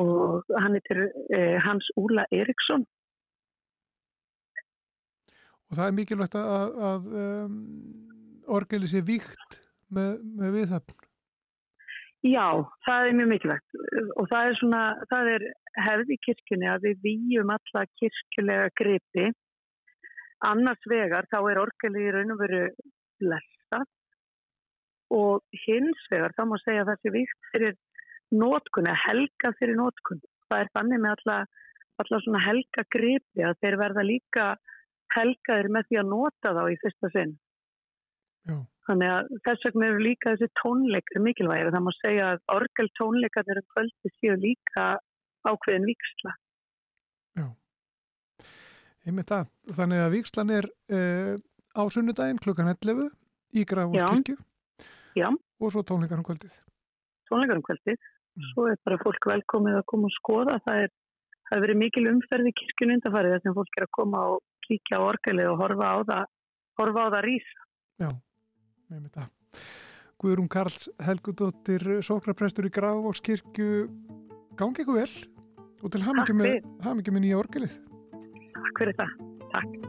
[0.00, 1.02] Og hann heitir
[1.36, 2.86] eh, Hans Úla Eriksson
[5.72, 7.52] Og það er mikilvægt að, að um,
[8.52, 9.54] orgeli sé víkt
[9.88, 10.98] með, með viðhöfn.
[12.28, 12.46] Já,
[12.86, 13.78] það er mjög mikilvægt
[14.20, 15.44] og það er svona, það er
[15.86, 19.30] hefði kirkjunni að við výjum alla kirkjulega gripi.
[20.46, 22.60] Annars vegar þá er orgeli í raun og veru
[23.24, 23.80] lesta
[25.12, 27.74] og hins vegar þá má segja að það sé víkt fyrir
[28.32, 30.28] nótkunni, helga fyrir nótkunni.
[30.52, 31.40] Það er bannið með alla,
[32.04, 34.46] alla helga gripi að þeir verða líka
[35.14, 37.34] helgaðir með því að nota þá í fyrsta sinn.
[38.48, 38.56] Já.
[38.88, 41.70] Þannig að þess vegna eru líka þessi tónleikar mikilvægir.
[41.70, 44.86] Það má segja að orgel tónleikar eru kvöldi síðan líka
[45.46, 46.34] ákveðin viksla.
[47.38, 47.46] Já,
[49.06, 49.52] með það.
[49.78, 51.34] Þannig að vikslan er uh,
[51.78, 53.06] á sunnudaginn klukkan 11
[53.52, 54.38] í Grafhúskirkju
[55.62, 56.58] og svo tónleikar um kvöldið.
[57.30, 58.00] Tónleikar um kvöldið.
[58.32, 58.46] Mm.
[58.50, 60.56] Svo er bara fólk velkomið að koma og skoða.
[60.66, 60.94] Það er,
[61.48, 64.40] það er verið mikil umferð í kirkjun undarfarið þess að fólk er að koma og
[64.72, 66.26] kíkja á orgelið og horfa á það,
[66.80, 67.68] horfa á það rísa.
[68.02, 68.10] Já,
[68.92, 69.30] með það.
[70.22, 73.70] Guðrún Karls Helgudóttir, sókraprestur í Grafókskirkju,
[74.58, 75.14] gangi ykkur vel
[75.82, 77.80] og til hafmyggjum með, með nýja orgelið.
[78.54, 79.16] Takk fyrir það.
[79.56, 79.81] Takk.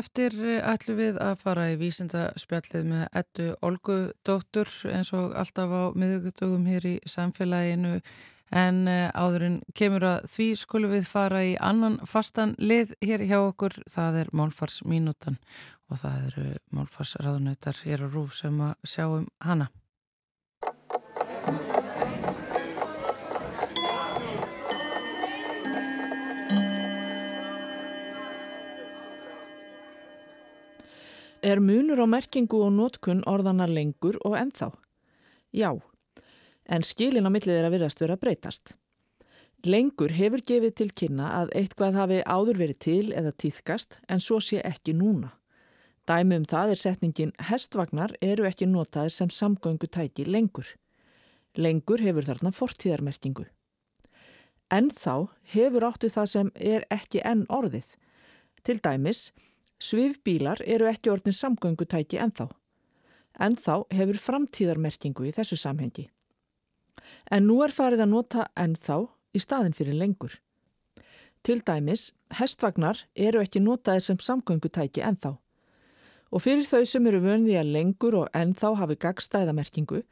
[0.00, 0.34] Eftir
[0.64, 6.66] ætlum við að fara í vísindaspjallið með ettu Olgu dóttur eins og alltaf á miðugutugum
[6.68, 8.00] hér í samfélaginu
[8.50, 13.78] en áðurinn kemur að því skulum við fara í annan fastan lið hér hjá okkur,
[13.90, 15.38] það er málfarsmínútan
[15.90, 19.70] og það eru málfarsraðunautar hér á Rúf sem að sjáum hana.
[31.42, 34.74] Er munur á merkingu og nótkun orðana lengur og ennþá?
[35.56, 35.72] Já,
[36.68, 38.74] en skilin á millið er að virðast vera breytast.
[39.64, 44.40] Lengur hefur gefið til kynna að eitthvað hafi áður verið til eða týðkast en svo
[44.44, 45.32] sé ekki núna.
[46.04, 50.68] Dæmi um það er setningin hestvagnar eru ekki notaðir sem samgöngu tæki lengur.
[51.56, 53.46] Lengur hefur þarna fortíðarmerkingu.
[54.70, 55.16] Ennþá
[55.56, 57.88] hefur áttu það sem er ekki enn orðið.
[58.64, 59.30] Til dæmis,
[59.80, 62.50] Svifbílar eru ekki orðin samgöngutæki ennþá.
[63.40, 66.10] Ennþá hefur framtíðarmerkingu í þessu samhengi.
[67.32, 68.98] En nú er farið að nota ennþá
[69.32, 70.34] í staðin fyrir lengur.
[71.40, 75.38] Til dæmis, hestvagnar eru ekki notaðir sem samgöngutæki ennþá.
[76.30, 80.02] Og fyrir þau sem eru vönði að lengur og ennþá hafi gagstæðamerkingu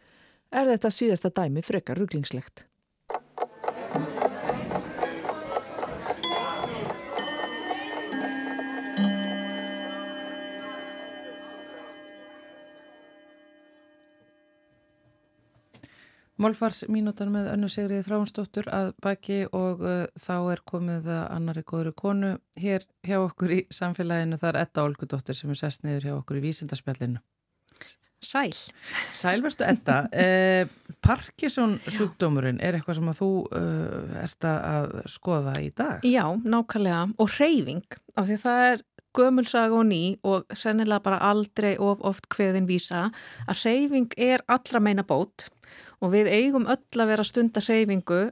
[0.49, 2.65] er þetta síðasta dæmi frekar rugglingslegt.
[16.39, 21.95] Málfarsmínútan með önnu Sigrið Þránsdóttur að baki og uh, þá er komið að annari góðru
[21.99, 24.39] konu hér hjá okkur í samfélaginu.
[24.39, 27.23] Það er Edda Olgudóttir sem er sest niður hjá okkur í vísindarspjallinu.
[28.19, 28.55] Sæl.
[29.15, 29.99] Sæl verðstu Edda.
[30.19, 30.67] Eh,
[31.05, 36.07] Parkinson sjúkdómurinn er eitthvað sem að þú uh, ert að skoða í dag?
[36.07, 37.05] Já, nákvæmlega.
[37.23, 38.83] Og reyfing af því það er
[39.19, 43.09] gömulsaga og ný og sennilega bara aldrei of oft hveðin vísa
[43.49, 45.49] að reyfing er allra meina bót
[46.01, 48.29] og við eigum öll að vera stunda hreyfingu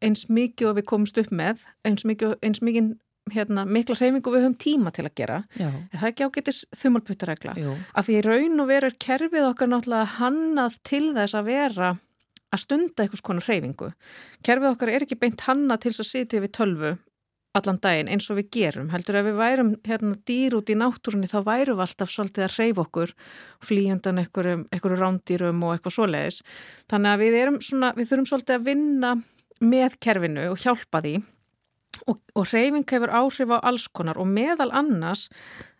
[0.00, 2.92] eins mikið og við komumst upp með, eins mikið, eins mikið
[3.34, 5.40] hérna, mikla hreyfingu við höfum tíma til að gera.
[5.58, 5.68] Já.
[5.92, 7.56] Það er ekki ágættis þumalputtaregla.
[7.94, 11.92] Af því raun og veru er kerfið okkar náttúrulega hannað til þess að vera
[12.50, 13.92] að stunda einhvers konar hreyfingu.
[14.46, 16.96] Kerfið okkar er ekki beint hannað til þess að sitja við tölvu
[17.58, 18.90] allan daginn eins og við gerum.
[18.92, 22.54] Heldur ef við værum hérna, dýr út í náttúrunni þá værum við alltaf svolítið að
[22.56, 23.14] hreyfa okkur
[23.70, 26.40] einhverju, einhverju rándýrum og eitthvað svoleiðis.
[26.90, 29.12] Þannig að við, svona, við þurfum svolítið að vinna
[29.60, 31.14] með kerfinu og hjálpa því
[32.08, 35.28] og, og hreyfing hefur áhrif á alls konar og meðal annars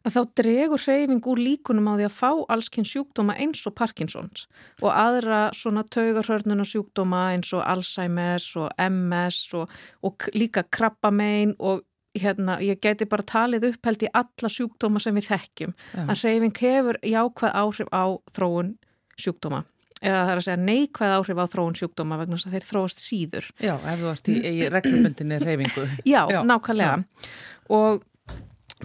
[0.07, 4.46] að þá dregur hreyfing úr líkunum á því að fá allskinn sjúkdóma eins og Parkinsons
[4.80, 9.74] og aðra svona taugarhörnuna sjúkdóma eins og Alzheimer's og MS og,
[10.07, 11.84] og líka krabbamein og
[12.16, 16.07] hérna ég geti bara talið uppheld í alla sjúkdóma sem við þekkjum Já.
[16.07, 18.72] að hreyfing hefur jákvæð áhrif á þróun
[19.20, 19.64] sjúkdóma
[20.01, 23.03] eða það er að segja neikvæð áhrif á þróun sjúkdóma vegna þess að þeir þróast
[23.05, 23.48] síður.
[23.61, 25.84] Já, ef þú ert í, í reglubundinni reyfingu.
[26.09, 26.94] Já, Já, nákvæmlega.
[26.96, 27.34] Já.
[27.76, 28.07] Og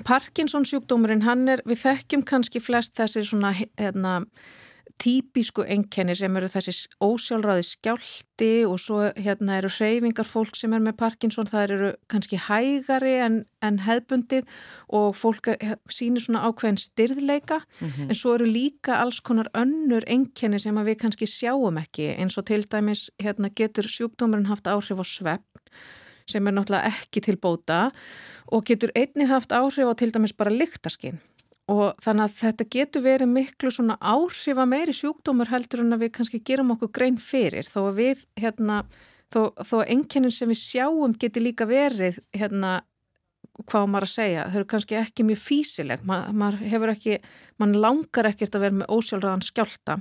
[0.04, 4.20] Parkinson sjúkdómurinn, hann er, við þekkjum kannski flest þessi svona, hérna,
[5.02, 6.74] típisku enkenni sem eru þessi
[7.04, 12.40] ósjálfráði skjálti og svo hérna eru hreyfingar fólk sem er með Parkinson, það eru kannski
[12.46, 14.48] hægari en, en hefbundið
[14.96, 18.10] og fólk er, sýnir svona ákveðin styrðleika mm -hmm.
[18.10, 22.46] en svo eru líka alls konar önnur enkenni sem við kannski sjáum ekki eins og
[22.46, 25.44] til dæmis hérna, getur sjúkdómurinn haft áhrif á svepp
[26.30, 27.86] sem er náttúrulega ekki til bóta
[28.52, 31.22] og getur einni haft áhrif á til dæmis bara lyktaskinn
[31.72, 36.12] og þannig að þetta getur verið miklu svona áhrifa meiri sjúkdómur heldur en að við
[36.20, 37.66] kannski gerum okkur grein fyrir.
[37.66, 38.84] Þó að við hérna,
[39.34, 42.84] þó, þó að enginnin sem við sjáum getur líka verið hérna
[43.72, 47.18] hvað maður að segja, þau eru kannski ekki mjög físileg, Ma, maður hefur ekki
[47.62, 49.96] mann langar ekkert að vera með ósjálfraðan skjálta,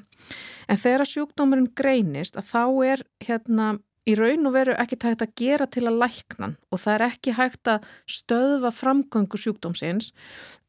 [0.67, 3.69] en þegar sjúkdómurinn greinist að þá er hérna
[4.05, 7.37] í raun og veru ekki hægt að gera til að læknan og það er ekki
[7.39, 10.13] hægt að stöðva framgöngu sjúkdómsins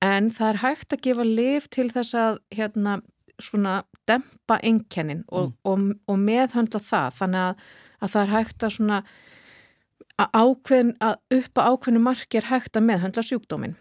[0.05, 2.99] en það er hægt að gefa liv til þess að hérna
[3.41, 5.55] svona dempa enkennin og, mm.
[5.67, 7.63] og, og meðhöndla það þannig að,
[7.99, 8.99] að það er hægt að svona
[10.15, 13.75] að, ákveðin, að upp á ákveðinu marki er hægt að meðhöndla sjúkdómin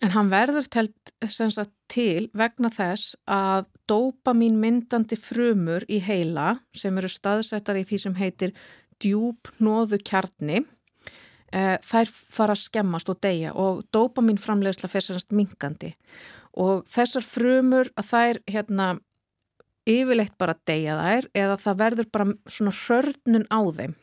[0.00, 6.96] en hann verður telt sagt, til vegna þess að dópamín myndandi frumur í heila sem
[6.98, 8.54] eru staðsettar í því sem heitir
[9.02, 10.62] djúb nóðu kjarni
[11.52, 15.92] e, þær fara að skemmast og deyja og dópamín framlegsla fer sérnast mingandi
[16.52, 18.88] og þessar frumur að þær hérna
[19.88, 23.98] yfirleitt bara deyja þær eða það verður bara svona hörnun á þeim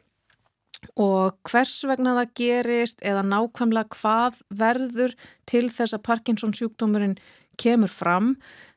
[0.99, 5.15] og hvers vegna það gerist eða nákvæmlega hvað verður
[5.49, 7.17] til þess að Parkinson sjúkdómurinn
[7.59, 8.34] kemur fram,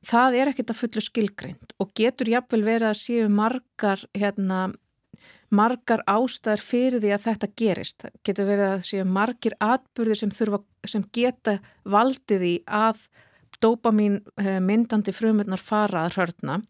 [0.07, 4.73] það er ekkit að fullu skilgreint og getur jafnvel verið að séu margar, hérna,
[5.55, 8.07] margar ástæðar fyrir því að þetta gerist.
[8.27, 13.07] Getur verið að séu margir atbyrðir sem, þurfa, sem geta valdið í að
[13.63, 16.61] dópamín eh, myndandi frumurnar fara að hörna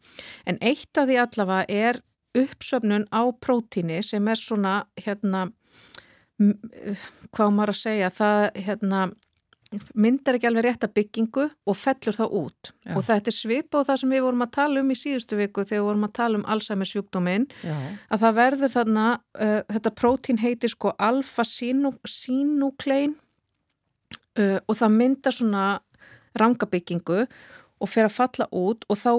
[0.44, 2.02] en eitt af því allavega er
[2.38, 5.50] uppsöfnun á prótíni sem er svona hérna
[7.32, 9.00] hvað maður að segja það hérna
[9.96, 12.92] myndar ekki alveg rétt að byggingu og fellur þá út Já.
[12.96, 15.64] og þetta er svipa og það sem við vorum að tala um í síðustu viku
[15.64, 17.46] þegar við vorum að tala um Alzheimer sjúkdóminn
[18.12, 23.12] að það verður þarna uh, þetta prótín heitir sko alfa-sínuklein
[24.38, 25.64] uh, og það myndar svona
[26.38, 27.20] rangabyggingu
[27.82, 29.12] og fer að falla út og þá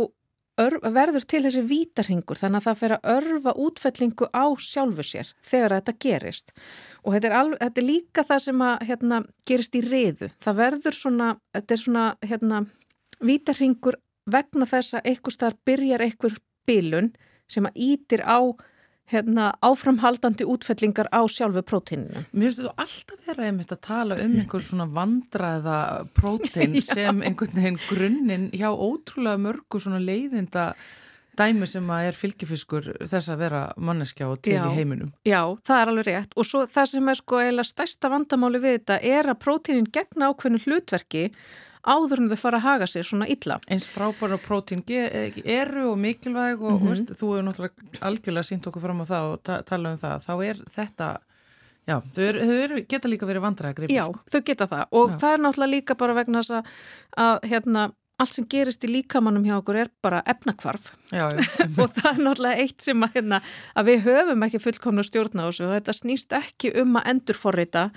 [0.57, 5.77] verður til þessi vítarhingur þannig að það fer að örfa útfellingu á sjálfu sér þegar
[5.79, 6.53] þetta gerist.
[7.03, 10.29] Og þetta er, alveg, þetta er líka það sem að hérna, gerist í riðu.
[10.43, 12.65] Það verður svona, þetta er svona hérna,
[13.23, 13.99] vítarhingur
[14.29, 16.37] vegna þess að eitthvað starf byrjar eitthvað
[16.67, 17.13] bilun
[17.49, 18.39] sem að ítir á
[19.11, 22.23] hérna, áframhaldandi útfellingar á sjálfu prótíninu.
[22.31, 25.77] Mér finnst þetta alltaf vera einmitt að tala um einhver svona vandraða
[26.15, 30.71] prótín sem einhvern veginn grunninn hjá ótrúlega mörgu svona leiðinda
[31.37, 35.11] dæmi sem að er fylgifiskur þess að vera manneskja og til já, í heiminum.
[35.25, 38.77] Já, það er alveg rétt og svo það sem er sko eða stærsta vandamáli við
[38.77, 41.23] þetta er að prótínin gegna ákveðinu hlutverki
[41.83, 43.59] áður en þau fara að haga sér svona illa.
[43.71, 46.89] Eins frábæra prótín eru og mikilvæg og mm -hmm.
[46.89, 50.23] veist, þú hefur náttúrulega algjörlega sínt okkur fram á það og ta tala um það.
[50.27, 51.17] Þá er þetta,
[51.87, 53.95] já, þau, er, þau er, geta líka verið vandræða gripið.
[53.95, 54.19] Já, sko.
[54.31, 55.17] þau geta það og já.
[55.19, 56.65] það er náttúrulega líka bara vegna þess að,
[57.17, 61.25] að hérna, allt sem gerist í líkamannum hjá okkur er bara efnakvarf já,
[61.81, 63.41] og það er náttúrulega eitt sem að, hérna,
[63.75, 67.89] að við höfum ekki fullkomna stjórn á þessu og þetta snýst ekki um að endurforrita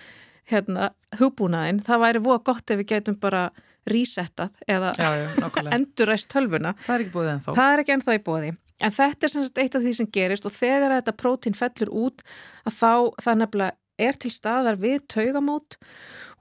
[0.50, 1.82] hérna, hugbúnaðin.
[1.86, 3.50] Það væri voða gott ef við getum bara
[3.90, 4.92] resettað eða
[5.76, 6.74] enduræst tölvuna.
[6.82, 7.56] Það er ekki búið ennþá.
[7.56, 8.52] Það er ekki ennþá í búið.
[8.76, 12.24] En þetta er semst eitt af því sem gerist og þegar þetta prótín fellur út
[12.68, 12.92] að þá
[13.24, 15.78] það nefnilega er til staðar við taugamót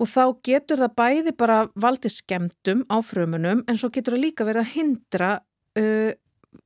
[0.02, 4.48] og þá getur það bæði bara valdið skemdum á frumunum en svo getur það líka
[4.48, 5.32] verið að hindra
[5.80, 6.12] uh,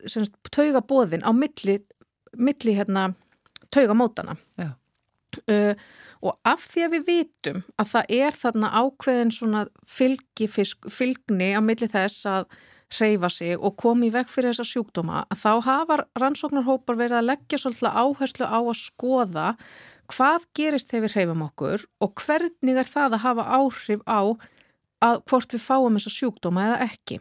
[0.10, 1.80] semst, taugabóðin á milli,
[2.38, 3.12] milli hérna,
[3.74, 4.38] taugamótana.
[4.58, 4.74] Já.
[5.46, 5.74] Uh,
[6.26, 11.62] og af því að við vitum að það er þarna ákveðin svona fylgifisk, fylgni á
[11.64, 12.50] milli þess að
[12.98, 17.30] hreyfa sig og komi í veg fyrir þessa sjúkdóma að þá hafa rannsóknarhópar verið að
[17.30, 19.48] leggja svolítið áherslu á að skoða
[20.10, 24.22] hvað gerist þegar við hreyfum okkur og hvernig er það að hafa áhrif á
[25.06, 27.20] að hvort við fáum þessa sjúkdóma eða ekki.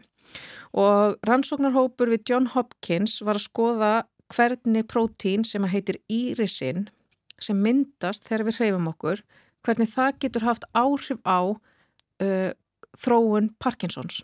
[0.77, 3.91] Og rannsóknarhópur við John Hopkins var að skoða
[4.33, 6.89] hvernig prótín sem heitir írisinn
[7.43, 9.23] sem myndast þegar við hreyfum okkur,
[9.65, 12.51] hvernig það getur haft áhrif á uh,
[12.99, 14.23] þróun Parkinsons.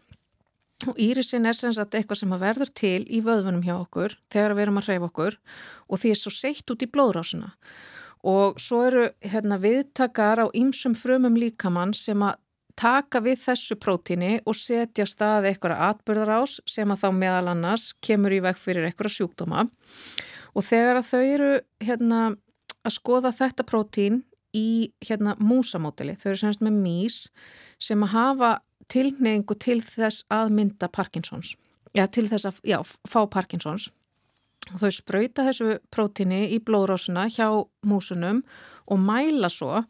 [0.85, 4.65] Og írisin er sem sagt eitthvað sem verður til í vöðvunum hjá okkur þegar við
[4.65, 5.37] erum að hreyfa okkur
[5.87, 7.53] og því er svo seitt út í blóðrásina.
[8.25, 12.41] Og svo eru hérna, viðtakar á ýmsum frumum líkamann sem að
[12.75, 18.35] taka við þessu prótíni og setja stað eitthvað atbyrðarás sem að þá meðal annars kemur
[18.35, 19.67] í veg fyrir eitthvað sjúkdóma.
[20.55, 21.51] Og þegar að þau eru
[21.83, 22.19] hérna,
[22.85, 24.23] að skoða þetta prótín
[24.55, 26.15] í hérna músamótili.
[26.19, 27.19] Þau eru semst með mís
[27.81, 28.51] sem að hafa
[28.91, 31.55] tilneingu til þess að mynda Parkinsons.
[31.95, 33.89] Já, til þess að já, fá Parkinsons.
[34.75, 37.47] Þau spröyta þessu prótíni í blóðrásuna hjá
[37.85, 38.41] músunum
[38.89, 39.83] og mæla svo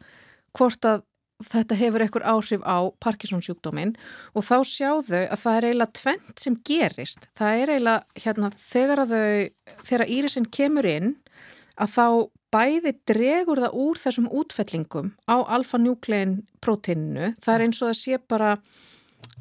[0.56, 1.04] hvort að
[1.44, 3.94] þetta hefur ekkur áhrif á Parkinsonsjúkdómin
[4.32, 7.28] og þá sjáðu að það er eiginlega tvent sem gerist.
[7.36, 11.14] Það er eiginlega hérna þegar að þau, þegar írisinn kemur inn
[11.76, 12.06] að þá
[12.56, 17.34] bæði dregur það úr þessum útfellingum á alfa-njúklein prótíninu.
[17.42, 18.52] Það er eins og það sé bara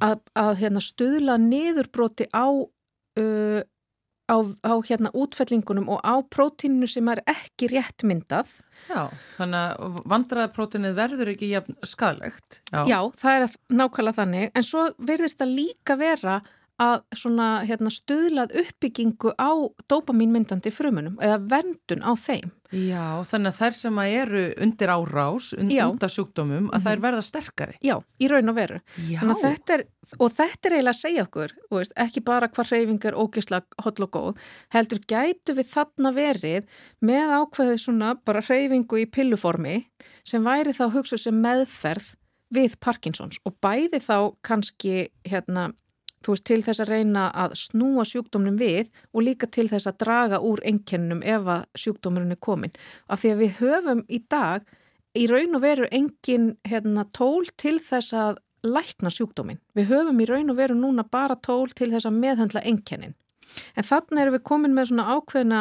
[0.03, 3.61] að, að hérna, stuðla niðurbroti á uh,
[4.25, 8.57] á, á hérna útfellingunum og á prótíninu sem er ekki rétt myndað.
[8.89, 12.61] Já, þannig að vandraðaprótínið verður ekki jafn skadlegt.
[12.71, 12.81] Já.
[12.89, 16.39] Já, það er nákvæmlega þannig, en svo verðist það líka vera
[16.81, 19.51] að svona hérna, stuðlað uppbyggingu á
[19.91, 22.51] dopamínmyndandi frumunum eða verndun á þeim.
[22.75, 27.03] Já, þannig að þær sem að eru undir árás, undir út af sjúkdómum, að þær
[27.05, 27.77] verða sterkari.
[27.85, 28.81] Já, í raun og veru.
[29.07, 29.21] Já.
[29.23, 29.85] Þetta er,
[30.17, 34.07] og þetta er eiginlega að segja okkur, veist, ekki bara hvað reyfing er ógisla hotl
[34.09, 34.43] og góð,
[34.75, 36.67] heldur gætu við þarna verið
[36.99, 39.79] með ákveðið svona bara reyfingu í pilluformi
[40.27, 42.15] sem væri þá hugsuð sem meðferð
[42.55, 45.69] við Parkinsons og bæði þá kannski hérna
[46.25, 49.99] þú veist, til þess að reyna að snúa sjúkdómnum við og líka til þess að
[50.05, 52.73] draga úr enginnum ef að sjúkdómurinn er komin.
[53.07, 54.65] Af því að við höfum í dag
[55.15, 59.61] í raun og veru engin hérna, tól til þess að lækna sjúkdóminn.
[59.77, 63.15] Við höfum í raun og veru núna bara tól til þess að meðhandla enginnin.
[63.77, 65.59] En þannig erum við komin með svona ákveðna,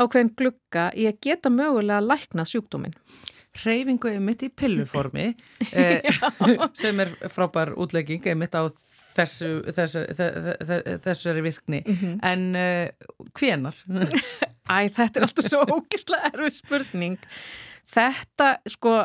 [0.00, 2.96] ákveðin glukka í að geta mögulega að lækna sjúkdóminn.
[3.58, 5.32] Hreyfingu er mitt í pilluformi
[5.72, 6.20] eh,
[6.80, 8.64] sem er frábær útlegging, er mitt á
[9.18, 10.04] þessu, þessu,
[11.04, 12.18] þessari virkni mm -hmm.
[12.22, 13.76] en uh, hvenar?
[14.68, 17.18] Æ, þetta er alltaf svo ógislega erfið spurning
[17.88, 18.96] þetta, sko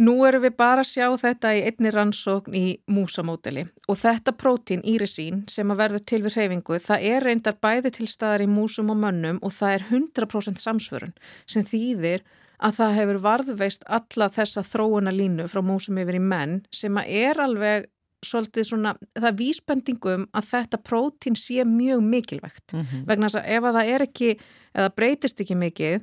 [0.00, 4.82] nú erum við bara að sjá þetta í einni rannsókn í músamódeli og þetta prótín
[4.82, 8.90] írisín sem að verður til við hreyfingu, það er reyndar bæði til staðar í músum
[8.90, 11.14] og mönnum og það er 100% samsvörun
[11.46, 12.24] sem þýðir
[12.64, 17.10] að það hefur varðveist alla þessa þróuna línu frá músum yfir í menn sem að
[17.24, 17.90] er alveg
[18.24, 22.72] svolítið svona, það er vísbendingum að þetta prótín sé mjög mikilvægt.
[22.72, 23.06] Mm -hmm.
[23.06, 24.30] vegna þess að ef að það er ekki
[24.74, 26.02] eða breytist ekki mikið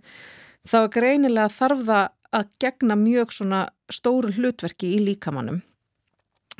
[0.67, 5.61] þá er greinilega þarf það að gegna mjög svona stóru hlutverki í líkamannum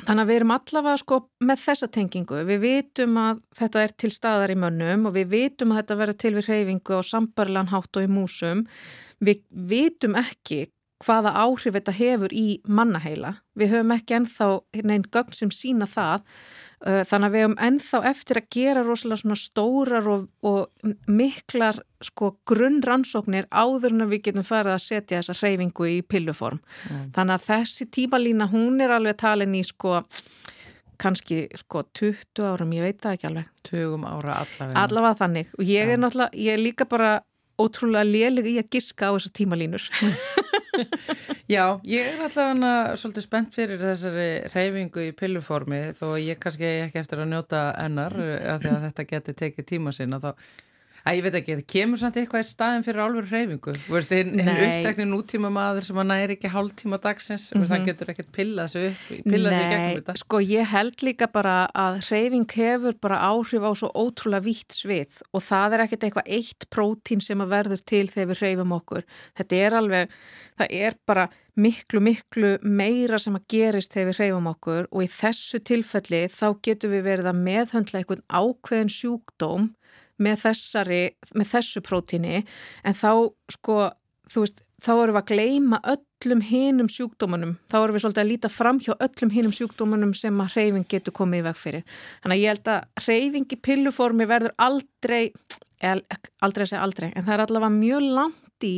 [0.02, 4.12] þannig að við erum allavega sko með þessa tengingu, við vitum að þetta er til
[4.12, 7.98] staðar í mönnum og við vitum að þetta verður til við hreyfingu og sambarlan hátt
[8.00, 8.64] og í músum.
[9.22, 10.64] Við vitum ekki
[11.02, 13.36] hvaða áhrif þetta hefur í mannaheila.
[13.58, 14.48] Við höfum ekki ennþá
[14.86, 16.22] neinn gögn sem sína það
[16.86, 21.82] uh, þannig að við höfum ennþá eftir að gera rosalega svona stórar og, og miklar
[22.02, 26.62] sko grunnrannsóknir áður en við getum farið að setja þessa hreyfingu í pilluform.
[26.88, 27.10] Mm.
[27.16, 30.00] Þannig að þessi tímalína hún er alveg talin í sko
[31.02, 33.52] kannski sko 20 árum, ég veit það ekki alveg.
[33.66, 34.84] 20 ára allavega.
[34.84, 37.12] Allavega þannig og ég er náttúrulega, ég er líka bara
[37.60, 39.88] ótrúlega lélig í að giska á þessar tímalínur.
[41.54, 47.02] Já, ég er allavega svolítið spennt fyrir þessari reyfingu í pilluformi þó ég kannski ekki
[47.02, 50.32] eftir að njóta ennar af því að þetta geti tekið tíma sinna þá
[51.02, 53.72] Æ, ég veit ekki, það kemur samt eitthvað í staðin fyrir álveru hreyfingu.
[54.14, 57.70] Einn uppdækni nútíma maður sem að næri ekki hálf tíma dagsins, mm -hmm.
[57.72, 60.16] það getur ekkert pillað sig upp, pillað sig gegnum þetta.
[60.22, 65.18] Sko, ég held líka bara að hreyfing hefur bara áhrif á svo ótrúlega vítt svið
[65.34, 69.02] og það er ekkert eitthvað eitt prótín sem að verður til þegar við hreyfum okkur.
[69.34, 70.08] Þetta er alveg,
[70.54, 75.10] það er bara miklu, miklu meira sem að gerist þegar við hreyfum okkur og í
[75.10, 79.72] þessu tilfelli þá getur við verið að meðhöndla eitthvað ákveðin sjúkdóm
[80.22, 81.00] með, þessari,
[81.34, 83.10] með þessu prótíni en þá
[83.56, 83.78] sko,
[84.32, 88.30] þú veist, þá erum við að gleima öllum hinum sjúkdómanum, þá erum við svolítið að
[88.30, 91.84] líta fram hjá öllum hinum sjúkdómanum sem að hreyfing getur komið í veg fyrir.
[92.22, 95.22] Þannig að ég held að hreyfing í pilluformi verður aldrei,
[95.82, 98.74] aldrei að segja aldrei, en það er allavega mjög langt í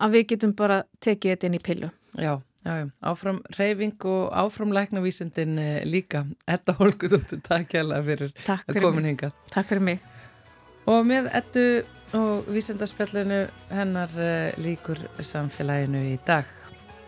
[0.00, 1.90] að við getum bara tekið þetta inn í pillu.
[2.18, 2.32] Já.
[2.60, 6.26] Já, já, áfram reyfing og áfram læknavísindin eh, líka.
[6.44, 9.38] Þetta hólkuð út takk hjálpa fyrir, fyrir að komin hingað.
[9.54, 10.09] Takk fyrir mig.
[10.90, 11.64] Og með ettu
[12.18, 16.48] og vísendarspjallinu hennar uh, líkur samfélaginu í dag.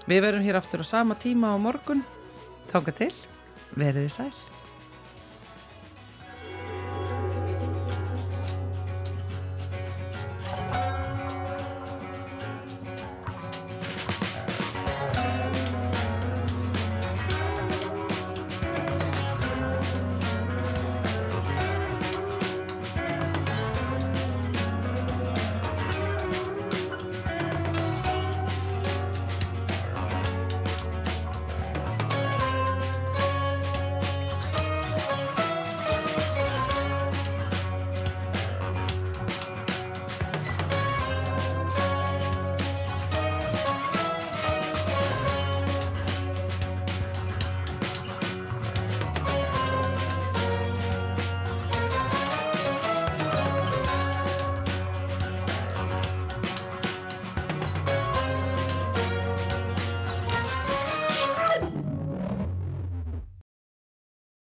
[0.06, 2.04] Við verum hér aftur á sama tíma á morgun.
[2.70, 3.12] Þánga til,
[3.74, 4.51] veriði sæl.